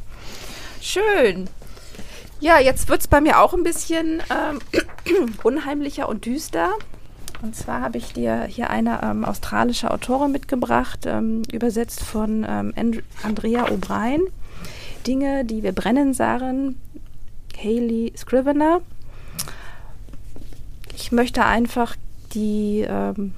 Schön. 0.81 1.49
Ja, 2.39 2.59
jetzt 2.59 2.87
wird 2.87 3.01
es 3.01 3.07
bei 3.07 3.19
mir 3.19 3.39
auch 3.39 3.53
ein 3.53 3.63
bisschen 3.63 4.21
ähm, 4.29 4.59
unheimlicher 5.43 6.07
und 6.07 6.25
düster. 6.25 6.69
Und 7.41 7.55
zwar 7.55 7.81
habe 7.81 7.97
ich 7.97 8.13
dir 8.13 8.43
hier 8.43 8.69
eine 8.69 9.01
ähm, 9.03 9.25
australische 9.25 9.91
Autorin 9.91 10.31
mitgebracht, 10.31 11.05
ähm, 11.05 11.43
übersetzt 11.51 12.03
von 12.03 12.45
ähm, 12.47 12.73
And 12.75 13.03
Andrea 13.23 13.65
O'Brien. 13.65 14.21
Dinge, 15.05 15.45
die 15.45 15.63
wir 15.63 15.71
brennen 15.71 16.13
sahen, 16.13 16.79
Hayley 17.57 18.13
Scrivener. 18.15 18.81
Ich 20.95 21.11
möchte 21.11 21.45
einfach 21.45 21.95
die 22.33 22.85
ähm, 22.87 23.33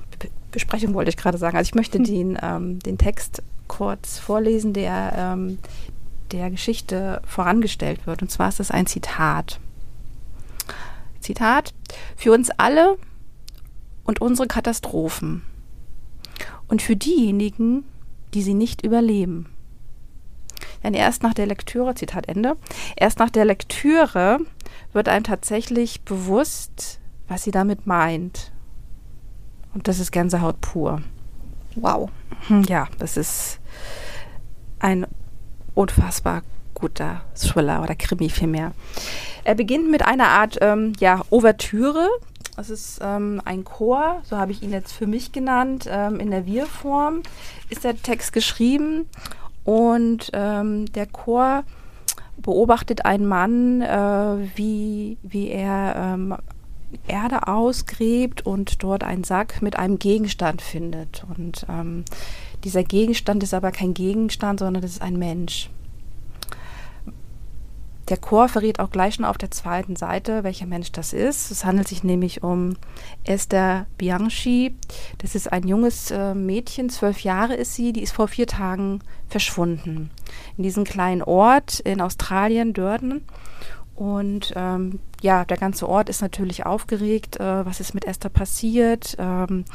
Besprechung, 0.52 0.94
wollte 0.94 1.10
ich 1.10 1.18
gerade 1.18 1.38
sagen, 1.38 1.58
also 1.58 1.70
ich 1.70 1.76
möchte 1.76 2.00
den, 2.02 2.38
ähm, 2.42 2.80
den 2.80 2.98
Text 2.98 3.44
kurz 3.68 4.18
vorlesen, 4.18 4.74
der 4.74 5.14
der 6.32 6.50
Geschichte 6.50 7.22
vorangestellt 7.26 8.08
wird. 8.08 8.22
Und 8.22 8.32
zwar 8.32 8.50
ist 8.50 8.60
das 8.60 8.72
ein 8.72 8.86
Zitat. 8.86 9.60
Zitat, 11.20 11.74
für 12.16 12.32
uns 12.32 12.50
alle 12.52 12.98
und 14.04 14.22
unsere 14.22 14.48
Katastrophen 14.48 15.44
und 16.68 16.82
für 16.82 16.96
diejenigen, 16.96 17.84
die 18.34 18.42
sie 18.42 18.54
nicht 18.54 18.84
überleben. 18.84 19.48
Denn 20.84 20.94
erst 20.94 21.24
nach 21.24 21.34
der 21.34 21.46
Lektüre, 21.46 21.96
Zitat 21.96 22.28
Ende, 22.28 22.56
erst 22.96 23.20
nach 23.20 23.30
der 23.30 23.46
Lektüre 23.46 24.40
wird 24.94 25.10
einem 25.10 25.24
tatsächlich 25.24 26.02
bewusst, 26.02 27.00
was 27.28 27.44
sie 27.44 27.52
damit 27.52 27.86
meint. 27.86 28.52
Und 29.74 29.88
das 29.88 30.00
ist 30.00 30.12
Gänsehaut 30.12 30.62
pur. 30.62 31.02
Wow. 31.76 32.10
Hm, 32.48 32.64
ja, 32.64 32.88
das 32.98 33.18
ist 33.18 33.60
ein 34.80 35.06
unfassbar 35.80 36.42
guter 36.74 37.22
Thriller 37.36 37.82
oder 37.82 37.96
Krimi 37.96 38.30
vielmehr. 38.30 38.74
Er 39.46 39.56
beginnt 39.56 39.90
mit 39.90 40.06
einer 40.06 40.28
Art 40.28 40.58
ähm, 40.62 40.92
ja, 41.00 41.22
Ouvertüre. 41.30 42.10
Das 42.58 42.70
ist 42.70 43.00
ähm, 43.02 43.42
ein 43.46 43.64
Chor, 43.64 44.22
so 44.24 44.38
habe 44.38 44.52
ich 44.52 44.62
ihn 44.62 44.72
jetzt 44.72 44.92
für 44.92 45.08
mich 45.08 45.32
genannt. 45.32 45.88
Ähm, 45.90 46.20
in 46.20 46.32
der 46.32 46.46
Wir-Form 46.46 47.22
ist 47.70 47.86
der 47.86 47.96
Text 47.96 48.34
geschrieben 48.34 49.08
und 49.64 50.32
ähm, 50.34 50.92
der 50.92 51.06
Chor 51.06 51.64
beobachtet 52.38 53.06
einen 53.06 53.26
Mann, 53.26 53.82
äh, 53.82 54.50
wie, 54.56 55.18
wie 55.24 55.48
er 55.50 55.96
ähm, 55.96 56.36
Erde 57.08 57.48
ausgräbt 57.48 58.46
und 58.46 58.84
dort 58.84 59.04
einen 59.04 59.24
Sack 59.24 59.62
mit 59.62 59.78
einem 59.78 60.00
Gegenstand 60.00 60.62
findet. 60.62 61.26
Und 61.36 61.66
ähm, 61.70 62.04
dieser 62.64 62.84
Gegenstand 62.84 63.44
ist 63.44 63.54
aber 63.54 63.72
kein 63.72 63.94
Gegenstand, 63.94 64.60
sondern 64.60 64.82
das 64.82 64.92
ist 64.92 65.02
ein 65.02 65.18
Mensch. 65.18 65.70
Der 68.10 68.18
Chor 68.18 68.50
verrät 68.50 68.80
auch 68.80 68.90
gleich 68.90 69.16
schon 69.16 69.26
auf 69.26 69.38
der 69.38 69.52
zweiten 69.52 69.96
Seite, 69.96 70.44
welcher 70.44 70.66
Mensch 70.66 70.92
das 70.92 71.14
ist. 71.14 71.52
Es 71.52 71.64
handelt 71.64 71.88
sich 71.88 72.04
nämlich 72.04 72.42
um 72.42 72.76
Esther 73.24 73.86
Bianchi. 74.00 74.76
Das 75.20 75.36
ist 75.36 75.52
ein 75.52 75.68
junges 75.68 76.10
äh, 76.10 76.34
Mädchen, 76.34 76.90
zwölf 76.90 77.20
Jahre 77.22 77.54
ist 77.54 77.76
sie, 77.76 77.94
die 77.94 78.02
ist 78.02 78.12
vor 78.12 78.28
vier 78.28 78.48
Tagen 78.48 79.02
verschwunden. 79.28 80.10
In 80.58 80.64
diesem 80.64 80.86
kleinen 80.86 81.22
Ort 81.22 81.82
in 81.82 82.02
Australien, 82.02 82.74
Durden. 82.74 83.26
Und 83.96 84.54
ähm, 84.56 85.00
ja, 85.22 85.46
der 85.46 85.58
ganze 85.58 85.88
Ort 85.88 86.10
ist 86.10 86.22
natürlich 86.22 86.66
aufgeregt. 86.66 87.40
Äh, 87.40 87.66
was 87.66 87.80
ist 87.80 87.94
mit 87.94 88.06
Esther 88.06 88.30
passiert? 88.30 89.16
Ähm, 89.20 89.66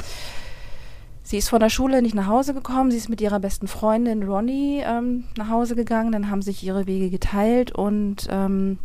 Sie 1.26 1.38
ist 1.38 1.48
von 1.48 1.60
der 1.60 1.70
Schule 1.70 2.02
nicht 2.02 2.14
nach 2.14 2.26
Hause 2.26 2.52
gekommen. 2.52 2.90
Sie 2.90 2.98
ist 2.98 3.08
mit 3.08 3.22
ihrer 3.22 3.40
besten 3.40 3.66
Freundin 3.66 4.24
Ronnie 4.24 4.82
ähm, 4.84 5.24
nach 5.38 5.48
Hause 5.48 5.74
gegangen. 5.74 6.12
Dann 6.12 6.30
haben 6.30 6.42
sich 6.42 6.62
ihre 6.62 6.86
Wege 6.86 7.08
geteilt 7.08 7.72
und 7.72 8.28
ähm, 8.30 8.78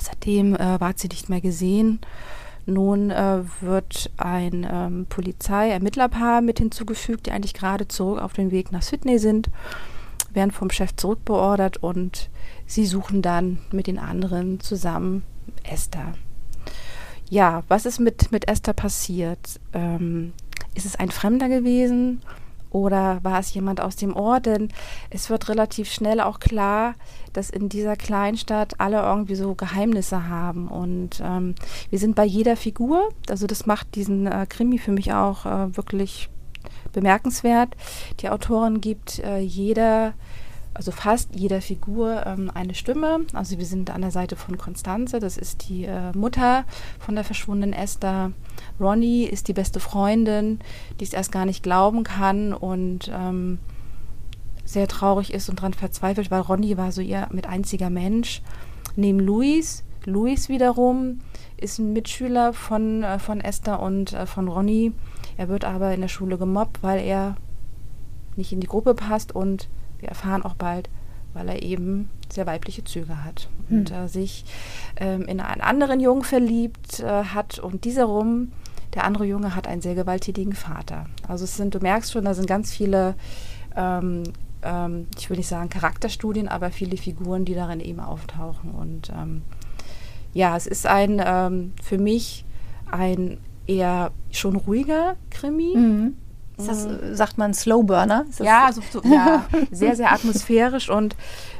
seitdem 0.00 0.56
äh, 0.56 0.80
war 0.80 0.92
sie 0.96 1.06
nicht 1.06 1.28
mehr 1.28 1.40
gesehen. 1.40 2.00
Nun 2.66 3.10
äh, 3.10 3.44
wird 3.60 4.10
ein 4.16 4.66
ähm, 4.70 5.06
Polizei-Ermittlerpaar 5.08 6.42
mit 6.42 6.58
hinzugefügt, 6.58 7.26
die 7.26 7.30
eigentlich 7.30 7.54
gerade 7.54 7.86
zurück 7.86 8.20
auf 8.20 8.32
dem 8.32 8.50
Weg 8.50 8.72
nach 8.72 8.82
Sydney 8.82 9.20
sind, 9.20 9.48
werden 10.34 10.50
vom 10.50 10.70
Chef 10.70 10.96
zurückbeordert 10.96 11.78
und 11.78 12.28
sie 12.66 12.86
suchen 12.86 13.22
dann 13.22 13.60
mit 13.70 13.86
den 13.86 13.98
anderen 13.98 14.58
zusammen 14.58 15.22
Esther. 15.62 16.14
Ja, 17.30 17.62
was 17.68 17.86
ist 17.86 18.00
mit, 18.00 18.32
mit 18.32 18.48
Esther 18.48 18.72
passiert? 18.72 19.60
Ähm, 19.72 20.32
ist 20.78 20.86
es 20.86 20.96
ein 20.96 21.10
Fremder 21.10 21.48
gewesen 21.48 22.20
oder 22.70 23.18
war 23.22 23.40
es 23.40 23.52
jemand 23.52 23.80
aus 23.80 23.96
dem 23.96 24.14
Ort? 24.14 24.46
Denn 24.46 24.68
es 25.10 25.28
wird 25.28 25.48
relativ 25.48 25.90
schnell 25.90 26.20
auch 26.20 26.38
klar, 26.38 26.94
dass 27.32 27.50
in 27.50 27.68
dieser 27.68 27.96
Kleinstadt 27.96 28.78
alle 28.78 29.00
irgendwie 29.02 29.34
so 29.34 29.54
Geheimnisse 29.54 30.28
haben. 30.28 30.68
Und 30.68 31.20
ähm, 31.22 31.56
wir 31.90 31.98
sind 31.98 32.14
bei 32.14 32.24
jeder 32.24 32.56
Figur, 32.56 33.08
also 33.28 33.46
das 33.46 33.66
macht 33.66 33.94
diesen 33.96 34.26
äh, 34.26 34.46
Krimi 34.48 34.78
für 34.78 34.92
mich 34.92 35.12
auch 35.12 35.46
äh, 35.46 35.76
wirklich 35.76 36.28
bemerkenswert. 36.92 37.74
Die 38.20 38.28
Autorin 38.28 38.80
gibt 38.80 39.18
äh, 39.18 39.38
jeder 39.38 40.14
also 40.78 40.92
fast 40.92 41.34
jeder 41.34 41.60
Figur 41.60 42.24
ähm, 42.24 42.52
eine 42.54 42.72
Stimme. 42.72 43.26
Also 43.32 43.58
wir 43.58 43.66
sind 43.66 43.90
an 43.90 44.00
der 44.00 44.12
Seite 44.12 44.36
von 44.36 44.56
Konstanze, 44.56 45.18
das 45.18 45.36
ist 45.36 45.68
die 45.68 45.84
äh, 45.84 46.16
Mutter 46.16 46.64
von 47.00 47.16
der 47.16 47.24
verschwundenen 47.24 47.72
Esther. 47.72 48.30
Ronnie 48.78 49.24
ist 49.24 49.48
die 49.48 49.54
beste 49.54 49.80
Freundin, 49.80 50.60
die 51.00 51.04
es 51.04 51.12
erst 51.12 51.32
gar 51.32 51.46
nicht 51.46 51.64
glauben 51.64 52.04
kann 52.04 52.52
und 52.52 53.10
ähm, 53.12 53.58
sehr 54.64 54.86
traurig 54.86 55.34
ist 55.34 55.48
und 55.48 55.58
daran 55.58 55.74
verzweifelt, 55.74 56.30
weil 56.30 56.42
Ronnie 56.42 56.76
war 56.76 56.92
so 56.92 57.00
ihr 57.00 57.26
mit 57.32 57.48
einziger 57.48 57.90
Mensch. 57.90 58.40
Neben 58.94 59.18
Luis, 59.18 59.82
Luis 60.04 60.48
wiederum 60.48 61.18
ist 61.56 61.80
ein 61.80 61.92
Mitschüler 61.92 62.52
von, 62.52 63.02
äh, 63.02 63.18
von 63.18 63.40
Esther 63.40 63.82
und 63.82 64.12
äh, 64.12 64.26
von 64.26 64.46
Ronnie. 64.46 64.92
Er 65.36 65.48
wird 65.48 65.64
aber 65.64 65.92
in 65.92 66.02
der 66.02 66.08
Schule 66.08 66.38
gemobbt, 66.38 66.84
weil 66.84 67.04
er 67.04 67.34
nicht 68.36 68.52
in 68.52 68.60
die 68.60 68.68
Gruppe 68.68 68.94
passt 68.94 69.34
und 69.34 69.68
wir 70.00 70.08
erfahren 70.08 70.42
auch 70.42 70.54
bald, 70.54 70.88
weil 71.34 71.48
er 71.48 71.62
eben 71.62 72.10
sehr 72.32 72.46
weibliche 72.46 72.84
Züge 72.84 73.24
hat 73.24 73.48
hm. 73.68 73.78
und 73.78 73.92
äh, 73.92 74.08
sich 74.08 74.44
ähm, 74.96 75.22
in 75.22 75.40
einen 75.40 75.60
anderen 75.60 76.00
Jungen 76.00 76.24
verliebt 76.24 77.00
äh, 77.00 77.24
hat 77.24 77.58
und 77.58 77.84
dieser 77.84 78.04
rum, 78.04 78.52
der 78.94 79.04
andere 79.04 79.24
Junge 79.24 79.54
hat 79.54 79.66
einen 79.66 79.82
sehr 79.82 79.94
gewalttätigen 79.94 80.54
Vater. 80.54 81.06
Also 81.26 81.44
es 81.44 81.56
sind, 81.56 81.74
du 81.74 81.80
merkst 81.80 82.12
schon, 82.12 82.24
da 82.24 82.34
sind 82.34 82.46
ganz 82.46 82.72
viele, 82.72 83.14
ähm, 83.76 84.24
ähm, 84.62 85.06
ich 85.16 85.28
will 85.28 85.36
nicht 85.36 85.48
sagen 85.48 85.68
Charakterstudien, 85.68 86.48
aber 86.48 86.70
viele 86.70 86.96
Figuren, 86.96 87.44
die 87.44 87.54
darin 87.54 87.80
eben 87.80 88.00
auftauchen. 88.00 88.70
Und 88.70 89.10
ähm, 89.10 89.42
ja, 90.32 90.56
es 90.56 90.66
ist 90.66 90.86
ein 90.86 91.22
ähm, 91.24 91.72
für 91.82 91.98
mich 91.98 92.44
ein 92.90 93.38
eher 93.66 94.12
schon 94.30 94.56
ruhiger 94.56 95.16
Krimi. 95.30 95.76
Mhm 95.76 96.16
ist 96.58 96.68
das, 96.68 96.86
mhm. 96.86 97.14
sagt 97.14 97.38
man 97.38 97.54
Slowburner? 97.54 98.26
Ja, 98.40 98.66
also, 98.66 98.82
so, 98.90 99.00
ja, 99.04 99.46
sehr, 99.70 99.96
sehr 99.96 100.12
atmosphärisch 100.12 100.90
und 100.90 101.16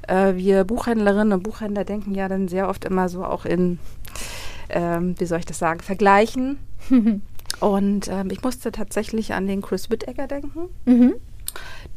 äh, 0.07 0.35
wir 0.35 0.65
Buchhändlerinnen 0.65 1.33
und 1.33 1.43
Buchhändler 1.43 1.85
denken 1.85 2.15
ja 2.15 2.29
dann 2.29 2.49
sehr 2.49 2.69
oft 2.69 2.85
immer 2.85 3.09
so 3.09 3.25
auch 3.25 3.45
in, 3.45 3.79
ähm, 4.69 5.15
wie 5.19 5.27
soll 5.27 5.39
ich 5.39 5.47
das 5.47 5.59
sagen, 5.59 5.81
Vergleichen. 5.81 6.59
und 7.61 8.09
ähm, 8.09 8.31
ich 8.31 8.43
musste 8.43 8.73
tatsächlich 8.73 9.35
an 9.35 9.47
den 9.47 9.63
Chris 9.63 9.89
Whittaker 9.89 10.27
denken, 10.27 10.69
mhm. 10.85 11.15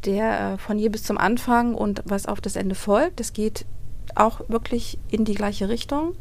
der 0.04 0.52
äh, 0.52 0.58
von 0.58 0.78
hier 0.78 0.90
bis 0.90 1.02
zum 1.02 1.18
Anfang 1.18 1.74
und 1.74 2.02
was 2.04 2.26
auf 2.26 2.40
das 2.40 2.56
Ende 2.56 2.74
folgt, 2.74 3.20
das 3.20 3.32
geht 3.32 3.66
auch 4.14 4.40
wirklich 4.48 4.98
in 5.10 5.24
die 5.24 5.34
gleiche 5.34 5.68
Richtung 5.68 6.14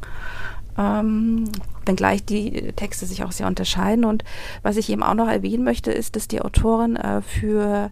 ähm, 0.77 1.49
wenngleich 1.85 2.23
die 2.23 2.71
Texte 2.73 3.05
sich 3.05 3.23
auch 3.23 3.31
sehr 3.31 3.47
unterscheiden. 3.47 4.05
Und 4.05 4.23
was 4.61 4.77
ich 4.77 4.89
eben 4.89 5.03
auch 5.03 5.13
noch 5.13 5.27
erwähnen 5.27 5.63
möchte, 5.63 5.91
ist, 5.91 6.15
dass 6.15 6.27
die 6.27 6.41
Autorin 6.41 6.95
äh, 6.95 7.21
für 7.21 7.91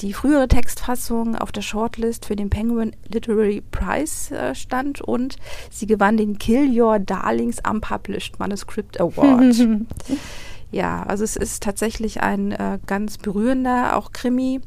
die 0.00 0.12
frühere 0.12 0.48
Textfassung 0.48 1.36
auf 1.36 1.52
der 1.52 1.62
Shortlist 1.62 2.26
für 2.26 2.36
den 2.36 2.50
Penguin 2.50 2.96
Literary 3.08 3.62
Prize 3.70 4.36
äh, 4.36 4.54
stand 4.54 5.00
und 5.00 5.36
sie 5.70 5.86
gewann 5.86 6.16
den 6.16 6.38
Kill 6.38 6.80
Your 6.80 6.98
Darlings 6.98 7.58
Unpublished 7.68 8.38
Manuscript 8.38 9.00
Award. 9.00 9.54
ja, 10.72 11.04
also 11.04 11.22
es 11.22 11.36
ist 11.36 11.62
tatsächlich 11.62 12.22
ein 12.22 12.52
äh, 12.52 12.78
ganz 12.86 13.18
berührender, 13.18 13.96
auch 13.96 14.12
Krimi 14.12 14.60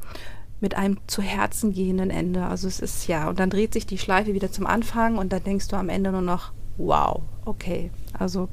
mit 0.59 0.75
einem 0.75 0.97
zu 1.07 1.21
Herzen 1.21 1.73
gehenden 1.73 2.09
Ende. 2.09 2.45
Also 2.45 2.67
es 2.67 2.79
ist 2.79 3.07
ja, 3.07 3.29
und 3.29 3.39
dann 3.39 3.49
dreht 3.49 3.73
sich 3.73 3.85
die 3.85 3.97
Schleife 3.97 4.33
wieder 4.33 4.51
zum 4.51 4.65
Anfang 4.65 5.17
und 5.17 5.33
dann 5.33 5.43
denkst 5.43 5.67
du 5.67 5.75
am 5.75 5.89
Ende 5.89 6.11
nur 6.11 6.21
noch, 6.21 6.51
wow, 6.77 7.21
okay. 7.47 7.91
Also 8.17 8.49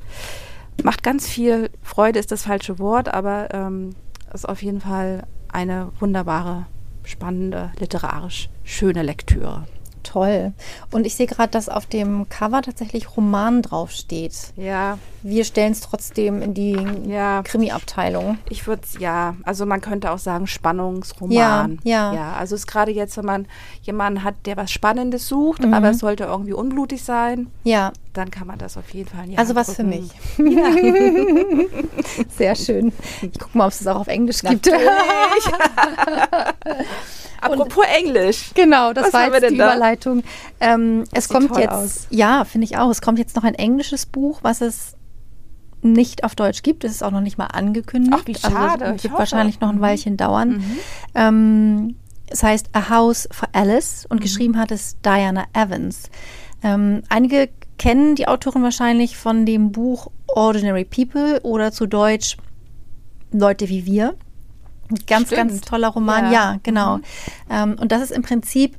macht 0.83 1.03
ganz 1.03 1.29
viel 1.29 1.71
Freude, 1.83 2.19
ist 2.19 2.33
das 2.33 2.45
falsche 2.45 2.79
Wort, 2.79 3.13
aber 3.13 3.53
ähm, 3.53 3.91
ist 4.33 4.49
auf 4.49 4.63
jeden 4.63 4.81
Fall 4.81 5.27
eine 5.53 5.93
wunderbare, 6.01 6.67
spannende, 7.05 7.73
literarisch 7.79 8.49
schöne 8.65 9.03
Lektüre. 9.03 9.67
Toll. 10.05 10.53
Und 10.93 11.07
ich 11.07 11.17
sehe 11.17 11.27
gerade, 11.27 11.51
dass 11.51 11.69
auf 11.69 11.87
dem 11.87 12.29
Cover 12.29 12.63
tatsächlich 12.63 13.17
Roman 13.17 13.63
draufsteht. 13.63 14.53
Ja. 14.57 14.99
Wir 15.23 15.45
stellen 15.45 15.73
es 15.73 15.81
trotzdem 15.81 16.43
in 16.43 16.55
die 16.55 16.77
ja. 17.09 17.43
Krimi-Abteilung. 17.43 18.39
Ich 18.51 18.67
würde 18.67 18.83
ja, 18.99 19.35
also 19.43 19.65
man 19.65 19.81
könnte 19.81 20.13
auch 20.13 20.19
sagen 20.19 20.47
Spannungsroman. 20.47 21.81
Ja, 21.83 22.13
ja. 22.13 22.15
ja 22.15 22.33
also 22.35 22.55
es 22.55 22.61
ist 22.63 22.67
gerade 22.67 22.93
jetzt, 22.93 23.17
wenn 23.17 23.25
man 23.25 23.47
jemanden 23.83 24.23
hat, 24.23 24.35
der 24.45 24.59
was 24.59 24.71
Spannendes 24.71 25.27
sucht, 25.27 25.63
mhm. 25.63 25.73
aber 25.73 25.91
es 25.91 25.99
sollte 25.99 26.25
irgendwie 26.25 26.53
unblutig 26.53 27.03
sein. 27.03 27.49
Ja. 27.65 27.93
Dann 28.13 28.31
kann 28.31 28.47
man 28.47 28.59
das 28.59 28.77
auf 28.77 28.91
jeden 28.91 29.09
Fall. 29.09 29.29
In 29.29 29.39
also 29.39 29.55
was 29.55 29.75
drücken. 29.75 30.11
für 30.37 30.43
mich. 30.43 30.57
Ja. 30.57 30.71
Sehr 32.29 32.55
schön. 32.55 32.93
Ich 33.23 33.39
gucke 33.41 33.57
mal, 33.57 33.65
ob 33.65 33.73
es 33.73 33.79
das 33.79 33.87
auch 33.89 34.01
auf 34.01 34.09
Englisch 34.09 34.43
gibt. 34.43 34.71
Apropos 37.45 37.85
Und, 37.85 38.07
Englisch. 38.07 38.51
Genau, 38.55 38.93
das 38.93 39.07
Was 39.07 39.13
war 39.13 39.33
jetzt 39.33 39.51
die 39.51 39.57
da? 39.57 39.73
Überleitung. 39.73 40.23
Ähm, 40.61 41.05
es 41.13 41.29
kommt 41.29 41.57
jetzt, 41.57 41.73
aus. 41.73 42.07
ja, 42.11 42.45
finde 42.45 42.67
ich 42.67 42.77
auch. 42.79 42.91
Es 42.91 43.03
kommt 43.03 43.19
jetzt 43.19 43.37
noch 43.37 43.45
ein 43.45 43.55
englisches 43.55 44.07
Buch, 44.07 44.41
was 44.43 44.61
es 44.61 44.97
nicht 45.83 46.25
auf 46.25 46.35
Deutsch 46.35 46.63
gibt. 46.63 46.85
Es 46.85 46.93
ist 46.93 47.03
auch 47.03 47.11
noch 47.11 47.21
nicht 47.21 47.39
mal 47.39 47.47
angekündigt. 47.47 48.15
Ach, 48.17 48.27
wie 48.27 48.35
schade. 48.35 48.85
Also, 48.85 48.97
es 48.97 49.05
wird 49.05 49.13
wahrscheinlich 49.15 49.61
noch 49.61 49.69
ein 49.69 49.77
mhm. 49.77 49.83
Weilchen 49.83 50.17
dauern. 50.17 50.49
Mhm. 50.51 50.79
Ähm, 51.15 51.97
es 52.27 52.43
heißt 52.43 52.71
A 52.73 52.89
House 52.89 53.29
for 53.31 53.49
Alice 53.53 54.07
und 54.09 54.19
mhm. 54.19 54.23
geschrieben 54.23 54.59
hat 54.59 54.71
es 54.71 54.97
Diana 55.03 55.45
Evans. 55.53 56.11
Ähm, 56.63 57.03
einige 57.11 57.51
kennen 57.79 58.15
die 58.15 58.29
Autorin 58.29 58.63
wahrscheinlich 58.63 59.17
von 59.17 59.45
dem 59.45 59.73
Buch 59.73 60.11
Ordinary 60.27 60.85
People 60.85 61.41
oder 61.43 61.71
zu 61.73 61.87
Deutsch 61.87 62.37
Leute 63.31 63.69
wie 63.69 63.85
wir. 63.85 64.15
Ganz, 65.07 65.29
Stimmt. 65.29 65.51
ganz 65.51 65.61
toller 65.63 65.89
Roman, 65.89 66.27
ja, 66.27 66.33
ja 66.33 66.57
genau. 66.63 66.99
Mhm. 66.99 67.03
Ähm, 67.51 67.77
und 67.81 67.93
das 67.93 68.03
ist 68.03 68.11
im 68.11 68.23
Prinzip, 68.23 68.77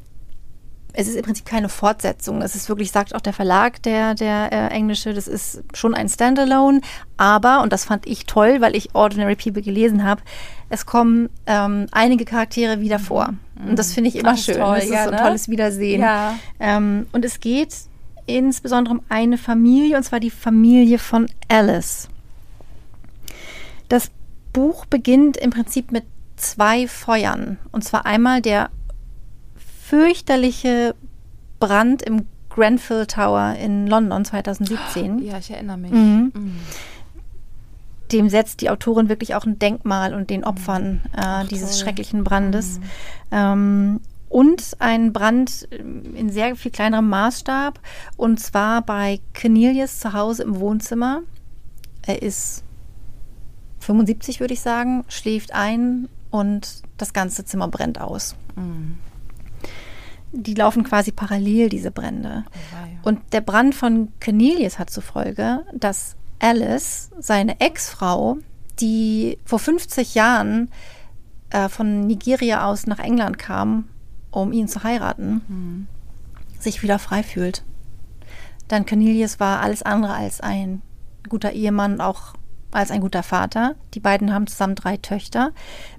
es 0.94 1.08
ist 1.08 1.16
im 1.16 1.24
Prinzip 1.24 1.46
keine 1.46 1.68
Fortsetzung. 1.68 2.42
Es 2.42 2.56
ist 2.56 2.70
wirklich, 2.70 2.92
sagt 2.92 3.16
auch 3.16 3.22
der 3.22 3.34
Verlag, 3.34 3.82
der, 3.84 4.16
der 4.16 4.52
äh, 4.52 4.68
englische, 4.68 5.14
das 5.14 5.28
ist 5.28 5.64
schon 5.74 5.94
ein 5.94 6.08
Standalone. 6.08 6.82
Aber, 7.18 7.62
und 7.62 7.74
das 7.74 7.86
fand 7.86 8.06
ich 8.08 8.26
toll, 8.26 8.62
weil 8.62 8.76
ich 8.76 8.96
Ordinary 8.96 9.36
People 9.36 9.62
gelesen 9.62 10.04
habe, 10.04 10.22
es 10.70 10.86
kommen 10.86 11.30
ähm, 11.48 11.88
einige 11.92 12.26
Charaktere 12.26 12.80
wieder 12.80 13.00
vor. 13.00 13.34
Mhm. 13.56 13.72
Und 13.72 13.80
das 13.80 13.94
finde 13.94 14.10
ich 14.10 14.16
immer 14.16 14.34
Ach, 14.34 14.38
schön. 14.38 14.58
Toll, 14.58 14.76
das 14.76 14.86
ist 14.86 14.92
ja, 14.92 15.04
so 15.04 15.10
ein 15.10 15.16
ne? 15.16 15.22
tolles 15.22 15.50
Wiedersehen. 15.50 16.02
Ja. 16.02 16.38
Ähm, 16.60 17.08
und 17.12 17.26
es 17.26 17.40
geht 17.40 17.76
insbesondere 18.26 18.96
um 18.96 19.02
eine 19.10 19.38
Familie, 19.38 19.98
und 19.98 20.04
zwar 20.04 20.20
die 20.20 20.32
Familie 20.32 21.00
von 21.00 21.28
Alice. 21.48 22.10
Das 23.90 24.10
Buch 24.56 24.86
beginnt 24.86 25.36
im 25.36 25.50
Prinzip 25.50 25.92
mit 25.92 26.06
zwei 26.38 26.88
Feuern. 26.88 27.58
Und 27.74 27.84
zwar 27.84 28.06
einmal 28.06 28.42
der 28.42 28.70
fürchterliche 29.84 30.96
Brand 31.60 32.02
im 32.02 32.26
Grenfell 32.50 33.06
Tower 33.06 33.56
in 33.62 33.86
London 33.86 34.24
2017. 34.24 35.20
Ja, 35.20 35.38
ich 35.40 35.52
erinnere 35.52 35.78
mich. 35.78 35.92
Mhm. 35.92 36.32
Mhm. 36.34 36.60
Dem 38.14 38.30
setzt 38.30 38.62
die 38.62 38.70
Autorin 38.70 39.10
wirklich 39.10 39.36
auch 39.36 39.46
ein 39.46 39.60
Denkmal 39.60 40.14
und 40.14 40.30
den 40.30 40.46
Opfern 40.46 41.02
äh, 41.12 41.18
Ach, 41.18 41.48
dieses 41.48 41.72
toll. 41.72 41.80
schrecklichen 41.82 42.24
Brandes. 42.24 42.80
Mhm. 42.80 42.84
Ähm, 43.32 44.02
und 44.30 44.78
ein 44.80 45.12
Brand 45.12 45.64
in 45.64 46.30
sehr 46.30 46.56
viel 46.56 46.72
kleinerem 46.72 47.10
Maßstab 47.10 47.80
und 48.16 48.40
zwar 48.40 48.82
bei 48.84 49.20
Cornelius 49.40 50.00
zu 50.00 50.14
Hause 50.14 50.44
im 50.44 50.60
Wohnzimmer. 50.62 51.24
Er 52.04 52.22
ist 52.22 52.65
75 53.86 54.40
würde 54.40 54.54
ich 54.54 54.62
sagen, 54.62 55.06
schläft 55.08 55.54
ein 55.54 56.10
und 56.32 56.82
das 56.98 57.14
ganze 57.14 57.46
Zimmer 57.46 57.68
brennt 57.68 58.02
aus. 58.02 58.36
Mhm. 58.56 58.98
Die 60.32 60.54
laufen 60.54 60.84
quasi 60.84 61.12
parallel, 61.12 61.70
diese 61.70 61.92
Brände. 61.92 62.44
Oh, 62.50 63.10
und 63.10 63.20
der 63.32 63.42
Brand 63.42 63.74
von 63.74 64.12
Cornelius 64.22 64.80
hat 64.80 64.90
zur 64.90 65.04
Folge, 65.04 65.64
dass 65.74 66.16
Alice, 66.40 67.10
seine 67.20 67.62
Ex-Frau, 67.62 68.38
die 68.80 69.38
vor 69.46 69.60
50 69.60 70.16
Jahren 70.16 70.70
äh, 71.52 71.70
von 71.70 72.06
Nigeria 72.08 72.66
aus 72.66 72.88
nach 72.88 73.00
England 73.00 73.38
kam, 73.38 73.88
um 74.32 74.52
ihn 74.52 74.68
zu 74.68 74.84
heiraten, 74.84 75.42
mhm. 75.48 75.88
sich 76.60 76.84
wieder 76.84 77.00
frei 77.00 77.24
fühlt. 77.24 77.64
Denn 78.70 78.86
Cornelius 78.86 79.40
war 79.40 79.62
alles 79.62 79.84
andere 79.84 80.14
als 80.14 80.42
ein 80.42 80.82
guter 81.30 81.54
Ehemann, 81.54 82.02
auch 82.02 82.34
als 82.76 82.92
ein 82.92 83.02
guter 83.02 83.24
Vater. 83.24 83.76
Die 83.94 84.00
beiden 84.00 84.34
haben 84.34 84.48
zusammen 84.48 84.76
drei 84.76 84.98
Töchter. 84.98 85.52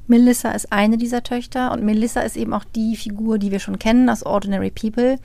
Melissa 0.07 0.51
ist 0.53 0.73
eine 0.73 0.99
dieser 0.99 1.23
Töchter 1.23 1.73
und 1.73 1.83
Melissa 1.83 2.21
ist 2.21 2.37
eben 2.37 2.53
auch 2.53 2.65
die 2.65 2.97
Figur, 2.97 3.39
die 3.39 3.51
wir 3.51 3.59
schon 3.59 3.79
kennen 3.79 4.09
aus 4.09 4.25
Ordinary 4.25 4.71
People. 4.71 5.19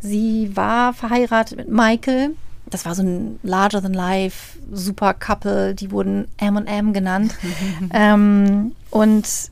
Sie 0.00 0.50
war 0.54 0.92
verheiratet 0.92 1.58
mit 1.58 1.70
Michael. 1.70 2.30
Das 2.66 2.84
war 2.84 2.94
so 2.94 3.02
ein 3.02 3.38
larger 3.42 3.82
than 3.82 3.94
life 3.94 4.58
super 4.72 5.14
Couple. 5.14 5.74
Die 5.74 5.90
wurden 5.90 6.28
M&M 6.38 6.92
genannt. 6.92 7.34
ähm, 7.92 8.72
und 8.90 9.50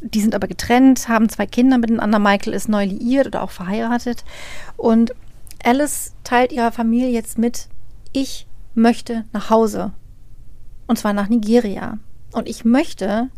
die 0.00 0.20
sind 0.20 0.34
aber 0.34 0.48
getrennt, 0.48 1.08
haben 1.08 1.28
zwei 1.28 1.46
Kinder 1.46 1.78
miteinander. 1.78 2.18
Michael 2.18 2.54
ist 2.54 2.68
neu 2.68 2.84
liiert 2.84 3.28
oder 3.28 3.42
auch 3.42 3.50
verheiratet. 3.50 4.24
Und 4.76 5.12
Alice 5.62 6.12
teilt 6.24 6.52
ihrer 6.52 6.72
Familie 6.72 7.10
jetzt 7.10 7.38
mit, 7.38 7.68
ich 8.12 8.46
möchte 8.74 9.24
nach 9.32 9.50
Hause. 9.50 9.92
Und 10.86 10.98
zwar 10.98 11.12
nach 11.12 11.28
Nigeria. 11.28 11.98
Und 12.32 12.48
ich 12.48 12.64
möchte, 12.64 13.28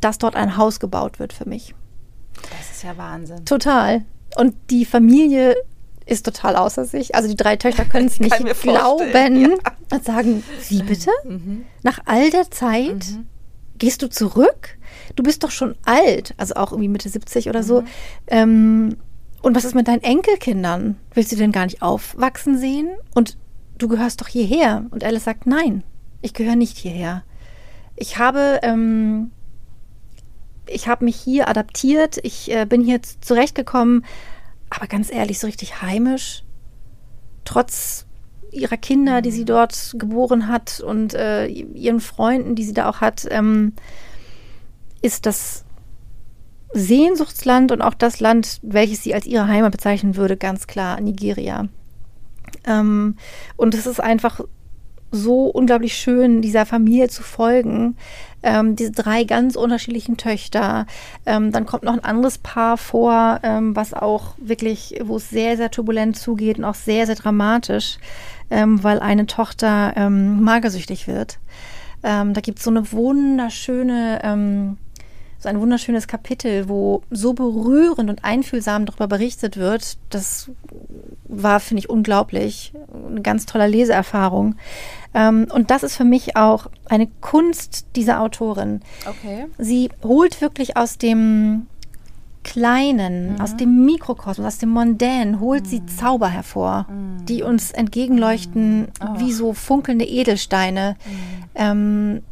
dass 0.00 0.18
dort 0.18 0.36
ein 0.36 0.56
Haus 0.56 0.80
gebaut 0.80 1.18
wird 1.18 1.32
für 1.32 1.48
mich. 1.48 1.74
Das 2.34 2.70
ist 2.70 2.82
ja 2.82 2.96
Wahnsinn. 2.96 3.44
Total. 3.44 4.04
Und 4.36 4.54
die 4.70 4.84
Familie 4.84 5.54
ist 6.06 6.24
total 6.24 6.56
außer 6.56 6.84
sich. 6.84 7.14
Also 7.14 7.28
die 7.28 7.36
drei 7.36 7.56
Töchter 7.56 7.84
können 7.84 8.06
es 8.06 8.20
nicht 8.20 8.36
glauben 8.62 9.40
ja. 9.40 9.48
und 9.92 10.04
sagen, 10.04 10.42
wie 10.68 10.82
bitte? 10.82 11.10
Mhm. 11.24 11.64
Nach 11.82 12.00
all 12.06 12.30
der 12.30 12.50
Zeit 12.50 13.10
mhm. 13.10 13.26
gehst 13.78 14.02
du 14.02 14.08
zurück? 14.08 14.76
Du 15.16 15.22
bist 15.22 15.44
doch 15.44 15.50
schon 15.50 15.76
alt, 15.84 16.34
also 16.36 16.54
auch 16.54 16.72
irgendwie 16.72 16.88
Mitte 16.88 17.08
70 17.08 17.48
oder 17.48 17.62
so. 17.62 17.82
Mhm. 17.82 17.86
Ähm, 18.28 18.96
und 19.42 19.56
was 19.56 19.64
ist 19.64 19.74
mit 19.74 19.88
deinen 19.88 20.02
Enkelkindern? 20.02 20.96
Willst 21.14 21.32
du 21.32 21.36
denn 21.36 21.52
gar 21.52 21.64
nicht 21.64 21.82
aufwachsen 21.82 22.58
sehen? 22.58 22.88
Und 23.14 23.36
du 23.78 23.88
gehörst 23.88 24.20
doch 24.20 24.28
hierher. 24.28 24.86
Und 24.90 25.02
Alice 25.02 25.24
sagt, 25.24 25.46
nein, 25.46 25.82
ich 26.22 26.34
gehöre 26.34 26.56
nicht 26.56 26.78
hierher. 26.78 27.22
Ich 27.96 28.18
habe, 28.18 28.60
ähm, 28.62 29.32
ich 30.66 30.88
habe 30.88 31.04
mich 31.04 31.16
hier 31.16 31.48
adaptiert, 31.48 32.18
ich 32.22 32.50
äh, 32.50 32.64
bin 32.64 32.82
hier 32.82 33.00
zurechtgekommen, 33.02 34.04
aber 34.70 34.86
ganz 34.86 35.12
ehrlich, 35.12 35.38
so 35.38 35.46
richtig 35.46 35.82
heimisch, 35.82 36.44
trotz 37.44 38.06
ihrer 38.50 38.76
Kinder, 38.76 39.22
die 39.22 39.30
sie 39.30 39.44
dort 39.44 39.94
geboren 39.98 40.48
hat 40.48 40.80
und 40.80 41.14
äh, 41.14 41.46
ihren 41.46 42.00
Freunden, 42.00 42.54
die 42.54 42.64
sie 42.64 42.74
da 42.74 42.88
auch 42.88 43.00
hat, 43.00 43.26
ähm, 43.30 43.74
ist 45.00 45.26
das 45.26 45.64
Sehnsuchtsland 46.72 47.72
und 47.72 47.82
auch 47.82 47.94
das 47.94 48.20
Land, 48.20 48.60
welches 48.62 49.02
sie 49.02 49.14
als 49.14 49.26
ihre 49.26 49.48
Heimat 49.48 49.72
bezeichnen 49.72 50.16
würde, 50.16 50.36
ganz 50.36 50.66
klar 50.66 51.00
Nigeria. 51.00 51.68
Ähm, 52.64 53.16
und 53.56 53.74
es 53.74 53.86
ist 53.86 54.00
einfach 54.00 54.40
so 55.12 55.46
unglaublich 55.46 55.94
schön, 55.94 56.42
dieser 56.42 56.66
Familie 56.66 57.08
zu 57.08 57.22
folgen. 57.22 57.96
Ähm, 58.42 58.74
diese 58.74 58.90
drei 58.90 59.22
ganz 59.22 59.54
unterschiedlichen 59.54 60.16
Töchter. 60.16 60.86
Ähm, 61.26 61.52
dann 61.52 61.64
kommt 61.64 61.84
noch 61.84 61.92
ein 61.92 62.02
anderes 62.04 62.38
Paar 62.38 62.76
vor, 62.76 63.38
ähm, 63.44 63.76
was 63.76 63.94
auch 63.94 64.34
wirklich, 64.38 64.98
wo 65.04 65.16
es 65.16 65.30
sehr, 65.30 65.56
sehr 65.56 65.70
turbulent 65.70 66.18
zugeht 66.18 66.58
und 66.58 66.64
auch 66.64 66.74
sehr, 66.74 67.06
sehr 67.06 67.14
dramatisch, 67.14 67.98
ähm, 68.50 68.82
weil 68.82 68.98
eine 68.98 69.26
Tochter 69.26 69.92
ähm, 69.94 70.42
magersüchtig 70.42 71.06
wird. 71.06 71.38
Ähm, 72.02 72.34
da 72.34 72.40
gibt 72.40 72.58
es 72.58 72.64
so 72.64 72.70
eine 72.70 72.90
wunderschöne 72.90 74.18
so 75.42 75.48
ein 75.48 75.60
wunderschönes 75.60 76.06
Kapitel, 76.06 76.68
wo 76.68 77.02
so 77.10 77.32
berührend 77.32 78.08
und 78.08 78.24
einfühlsam 78.24 78.86
darüber 78.86 79.08
berichtet 79.08 79.56
wird. 79.56 79.98
Das 80.10 80.50
war, 81.24 81.58
finde 81.58 81.80
ich, 81.80 81.90
unglaublich. 81.90 82.72
Eine 83.08 83.22
ganz 83.22 83.44
tolle 83.44 83.66
Leseerfahrung. 83.66 84.54
Ähm, 85.14 85.48
und 85.52 85.72
das 85.72 85.82
ist 85.82 85.96
für 85.96 86.04
mich 86.04 86.36
auch 86.36 86.68
eine 86.88 87.08
Kunst 87.20 87.86
dieser 87.96 88.20
Autorin. 88.20 88.82
Okay. 89.04 89.46
Sie 89.58 89.90
holt 90.04 90.40
wirklich 90.40 90.76
aus 90.76 90.96
dem 90.96 91.66
Kleinen, 92.44 93.34
mhm. 93.34 93.40
aus 93.40 93.56
dem 93.56 93.84
Mikrokosmos, 93.84 94.46
aus 94.46 94.58
dem 94.58 94.70
Mondän, 94.70 95.40
holt 95.40 95.64
mhm. 95.64 95.68
sie 95.68 95.86
Zauber 95.86 96.28
hervor, 96.28 96.86
mhm. 96.88 97.26
die 97.26 97.42
uns 97.42 97.72
entgegenleuchten 97.72 98.88
oh. 99.00 99.18
wie 99.18 99.32
so 99.32 99.52
funkelnde 99.54 100.04
Edelsteine. 100.04 100.96
Mhm. 101.04 101.42
Ähm, 101.54 102.22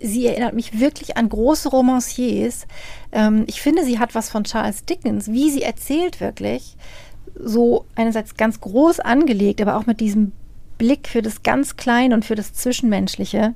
sie 0.00 0.26
erinnert 0.26 0.54
mich 0.54 0.78
wirklich 0.78 1.16
an 1.16 1.28
große 1.28 1.68
Romanciers. 1.68 2.66
Ähm, 3.12 3.44
ich 3.46 3.60
finde, 3.60 3.84
sie 3.84 3.98
hat 3.98 4.14
was 4.14 4.30
von 4.30 4.44
Charles 4.44 4.84
Dickens, 4.84 5.28
wie 5.28 5.50
sie 5.50 5.62
erzählt 5.62 6.20
wirklich. 6.20 6.76
So 7.34 7.86
einerseits 7.94 8.36
ganz 8.36 8.60
groß 8.60 9.00
angelegt, 9.00 9.60
aber 9.60 9.76
auch 9.76 9.86
mit 9.86 10.00
diesem 10.00 10.32
Blick 10.76 11.08
für 11.08 11.22
das 11.22 11.42
ganz 11.42 11.76
Kleine 11.76 12.14
und 12.14 12.24
für 12.24 12.34
das 12.34 12.52
Zwischenmenschliche. 12.52 13.54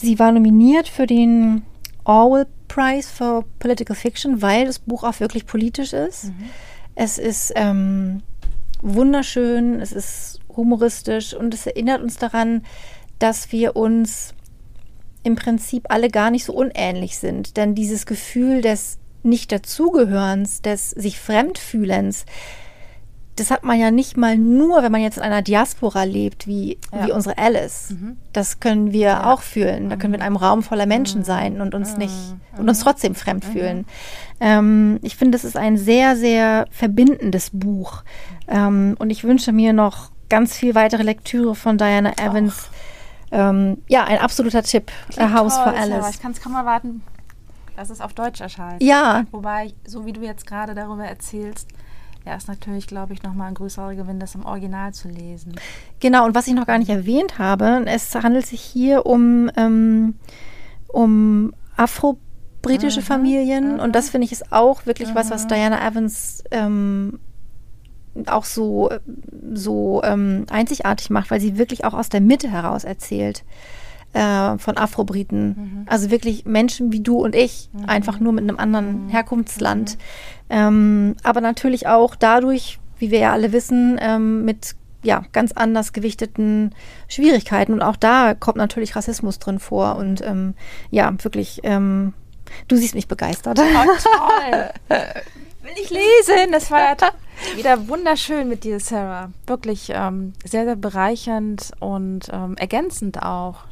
Sie 0.00 0.18
war 0.18 0.32
nominiert 0.32 0.88
für 0.88 1.06
den 1.06 1.62
Orwell 2.04 2.46
Prize 2.68 3.08
for 3.08 3.44
Political 3.58 3.96
Fiction, 3.96 4.42
weil 4.42 4.66
das 4.66 4.78
Buch 4.78 5.02
auch 5.02 5.20
wirklich 5.20 5.46
politisch 5.46 5.92
ist. 5.92 6.24
Mhm. 6.24 6.50
Es 6.94 7.18
ist 7.18 7.52
ähm, 7.56 8.22
wunderschön, 8.82 9.80
es 9.80 9.92
ist 9.92 10.40
humoristisch 10.54 11.34
und 11.34 11.54
es 11.54 11.66
erinnert 11.66 12.02
uns 12.02 12.16
daran, 12.16 12.62
dass 13.18 13.52
wir 13.52 13.76
uns 13.76 14.34
im 15.22 15.36
Prinzip 15.36 15.86
alle 15.88 16.08
gar 16.08 16.30
nicht 16.30 16.44
so 16.44 16.52
unähnlich 16.52 17.18
sind. 17.18 17.56
Denn 17.56 17.74
dieses 17.74 18.06
Gefühl 18.06 18.60
des 18.60 18.98
Nicht-Dazugehörens, 19.22 20.62
des 20.62 20.90
sich 20.90 21.18
Fremdfühlens, 21.18 22.24
das 23.38 23.50
hat 23.50 23.62
man 23.62 23.78
ja 23.78 23.90
nicht 23.90 24.16
mal 24.16 24.36
nur, 24.36 24.82
wenn 24.82 24.90
man 24.90 25.00
jetzt 25.00 25.16
in 25.16 25.22
einer 25.22 25.42
Diaspora 25.42 26.02
lebt, 26.02 26.46
wie, 26.46 26.78
ja. 26.92 27.06
wie 27.06 27.12
unsere 27.12 27.38
Alice. 27.38 27.90
Mhm. 27.90 28.16
Das 28.32 28.58
können 28.58 28.92
wir 28.92 29.06
ja. 29.06 29.32
auch 29.32 29.42
fühlen. 29.42 29.90
Da 29.90 29.96
können 29.96 30.12
wir 30.12 30.18
in 30.18 30.24
einem 30.24 30.36
Raum 30.36 30.62
voller 30.62 30.86
Menschen 30.86 31.20
mhm. 31.20 31.24
sein 31.24 31.60
und 31.60 31.74
uns 31.74 31.96
nicht 31.96 32.14
mhm. 32.14 32.60
und 32.60 32.68
uns 32.68 32.80
trotzdem 32.80 33.14
fremd 33.14 33.46
mhm. 33.46 33.52
fühlen. 33.52 33.86
Ähm, 34.40 34.98
ich 35.02 35.16
finde, 35.16 35.36
das 35.36 35.44
ist 35.44 35.56
ein 35.56 35.76
sehr, 35.76 36.16
sehr 36.16 36.66
verbindendes 36.70 37.50
Buch. 37.52 38.02
Ähm, 38.48 38.96
und 38.98 39.10
ich 39.10 39.22
wünsche 39.24 39.52
mir 39.52 39.72
noch 39.72 40.10
ganz 40.28 40.56
viel 40.56 40.74
weitere 40.74 41.02
Lektüre 41.02 41.54
von 41.54 41.78
Diana 41.78 42.12
Evans. 42.18 42.70
Ähm, 43.30 43.78
ja, 43.88 44.04
ein 44.04 44.18
absoluter 44.18 44.62
Tipp. 44.62 44.90
A 45.16 45.32
House 45.32 45.54
toll, 45.54 45.64
for 45.64 45.74
Alice. 45.74 45.88
Sarah. 45.88 46.10
Ich 46.10 46.20
kann 46.20 46.32
es 46.32 46.40
kaum 46.40 46.54
erwarten, 46.54 47.02
dass 47.76 47.90
es 47.90 48.00
auf 48.00 48.12
Deutsch 48.14 48.40
erscheint. 48.40 48.82
Ja. 48.82 49.24
Wobei, 49.30 49.72
so 49.86 50.06
wie 50.06 50.12
du 50.12 50.22
jetzt 50.22 50.46
gerade 50.46 50.74
darüber 50.74 51.04
erzählst, 51.04 51.68
ja, 52.24 52.34
ist 52.34 52.48
natürlich, 52.48 52.86
glaube 52.86 53.14
ich, 53.14 53.22
nochmal 53.22 53.48
ein 53.48 53.54
größerer 53.54 53.94
Gewinn, 53.94 54.20
das 54.20 54.34
im 54.34 54.44
Original 54.44 54.92
zu 54.92 55.08
lesen. 55.08 55.54
Genau, 56.00 56.26
und 56.26 56.34
was 56.34 56.46
ich 56.46 56.54
noch 56.54 56.66
gar 56.66 56.78
nicht 56.78 56.90
erwähnt 56.90 57.38
habe, 57.38 57.84
es 57.86 58.14
handelt 58.14 58.46
sich 58.46 58.60
hier 58.60 59.06
um, 59.06 59.50
ähm, 59.56 60.14
um 60.88 61.54
afro-britische 61.76 63.00
mhm, 63.00 63.04
Familien 63.04 63.74
mhm. 63.74 63.80
und 63.80 63.94
das 63.94 64.10
finde 64.10 64.26
ich 64.26 64.32
ist 64.32 64.52
auch 64.52 64.84
wirklich 64.84 65.10
mhm. 65.10 65.14
was, 65.14 65.30
was 65.30 65.44
mhm. 65.44 65.48
Diana 65.48 65.86
Evans 65.86 66.44
ähm, 66.50 67.18
auch 68.26 68.44
so, 68.44 68.90
so 69.52 70.02
ähm, 70.04 70.46
einzigartig 70.50 71.10
macht, 71.10 71.30
weil 71.30 71.40
sie 71.40 71.58
wirklich 71.58 71.84
auch 71.84 71.94
aus 71.94 72.08
der 72.08 72.20
Mitte 72.20 72.50
heraus 72.50 72.84
erzählt 72.84 73.44
äh, 74.12 74.58
von 74.58 74.76
Afrobriten. 74.76 75.46
Mhm. 75.48 75.86
Also 75.86 76.10
wirklich 76.10 76.44
Menschen 76.44 76.92
wie 76.92 77.00
du 77.00 77.18
und 77.18 77.34
ich, 77.34 77.70
mhm. 77.72 77.88
einfach 77.88 78.20
nur 78.20 78.32
mit 78.32 78.44
einem 78.44 78.58
anderen 78.58 79.04
mhm. 79.04 79.08
Herkunftsland. 79.08 79.92
Mhm. 79.92 79.96
Ähm, 80.50 81.16
aber 81.22 81.40
natürlich 81.40 81.86
auch 81.86 82.14
dadurch, 82.14 82.78
wie 82.98 83.10
wir 83.10 83.18
ja 83.18 83.32
alle 83.32 83.52
wissen, 83.52 83.98
ähm, 84.00 84.44
mit 84.44 84.74
ja, 85.02 85.22
ganz 85.32 85.52
anders 85.52 85.92
gewichteten 85.92 86.74
Schwierigkeiten. 87.06 87.72
Und 87.72 87.82
auch 87.82 87.96
da 87.96 88.34
kommt 88.34 88.56
natürlich 88.56 88.96
Rassismus 88.96 89.38
drin 89.38 89.60
vor. 89.60 89.96
Und 89.96 90.22
ähm, 90.22 90.54
ja, 90.90 91.12
wirklich, 91.22 91.60
ähm, 91.62 92.14
du 92.66 92.76
siehst 92.76 92.94
mich 92.94 93.06
begeistert. 93.06 93.60
Oh, 93.60 93.84
toll. 94.02 94.70
Will 95.62 95.72
ich 95.80 95.90
lesen. 95.90 96.50
Das 96.50 96.70
war 96.70 96.80
ja 96.80 96.96
wieder 97.56 97.88
wunderschön 97.88 98.48
mit 98.48 98.64
dir, 98.64 98.80
Sarah. 98.80 99.30
Wirklich 99.46 99.90
ähm, 99.94 100.32
sehr, 100.44 100.64
sehr 100.64 100.76
bereichernd 100.76 101.72
und 101.80 102.28
ähm, 102.32 102.56
ergänzend 102.56 103.22
auch. 103.22 103.64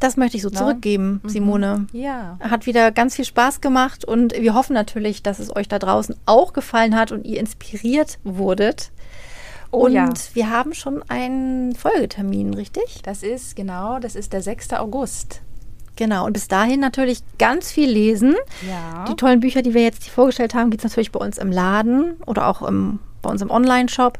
Das 0.00 0.16
möchte 0.16 0.36
ich 0.36 0.42
so 0.42 0.50
zurückgeben, 0.50 1.20
mhm. 1.22 1.28
Simone. 1.28 1.86
Ja. 1.92 2.38
Hat 2.40 2.66
wieder 2.66 2.92
ganz 2.92 3.16
viel 3.16 3.24
Spaß 3.24 3.60
gemacht 3.60 4.04
und 4.04 4.32
wir 4.34 4.54
hoffen 4.54 4.74
natürlich, 4.74 5.22
dass 5.22 5.38
es 5.38 5.54
euch 5.54 5.68
da 5.68 5.78
draußen 5.78 6.14
auch 6.26 6.52
gefallen 6.52 6.96
hat 6.96 7.12
und 7.12 7.24
ihr 7.24 7.40
inspiriert 7.40 8.18
wurdet. 8.22 8.92
Oh, 9.70 9.86
und 9.86 9.92
ja. 9.92 10.08
wir 10.34 10.50
haben 10.50 10.74
schon 10.74 11.02
einen 11.08 11.74
Folgetermin, 11.74 12.54
richtig? 12.54 13.02
Das 13.02 13.22
ist 13.22 13.56
genau, 13.56 13.98
das 13.98 14.14
ist 14.14 14.32
der 14.32 14.42
6. 14.42 14.74
August. 14.74 15.40
Genau, 15.96 16.26
und 16.26 16.32
bis 16.32 16.48
dahin 16.48 16.80
natürlich 16.80 17.20
ganz 17.38 17.70
viel 17.70 17.88
lesen. 17.88 18.34
Ja. 18.68 19.04
Die 19.08 19.14
tollen 19.14 19.40
Bücher, 19.40 19.62
die 19.62 19.74
wir 19.74 19.82
jetzt 19.82 20.08
vorgestellt 20.08 20.54
haben, 20.54 20.70
gibt 20.70 20.84
es 20.84 20.90
natürlich 20.90 21.12
bei 21.12 21.20
uns 21.20 21.38
im 21.38 21.52
Laden 21.52 22.16
oder 22.26 22.48
auch 22.48 22.62
im, 22.62 22.98
bei 23.22 23.30
uns 23.30 23.42
im 23.42 23.50
Online-Shop. 23.50 24.18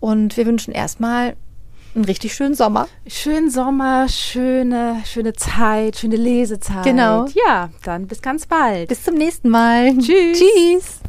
Und 0.00 0.36
wir 0.36 0.46
wünschen 0.46 0.72
erstmal 0.72 1.36
einen 1.94 2.04
richtig 2.06 2.34
schönen 2.34 2.54
Sommer. 2.54 2.88
Schönen 3.06 3.50
Sommer, 3.50 4.08
schöne, 4.08 4.96
schöne 5.04 5.34
Zeit, 5.34 5.98
schöne 5.98 6.16
Lesezeit. 6.16 6.84
Genau. 6.84 7.26
Ja, 7.46 7.68
dann 7.84 8.06
bis 8.06 8.22
ganz 8.22 8.46
bald. 8.46 8.88
Bis 8.88 9.04
zum 9.04 9.14
nächsten 9.14 9.50
Mal. 9.50 9.96
Tschüss. 9.98 10.38
Tschüss. 10.38 11.01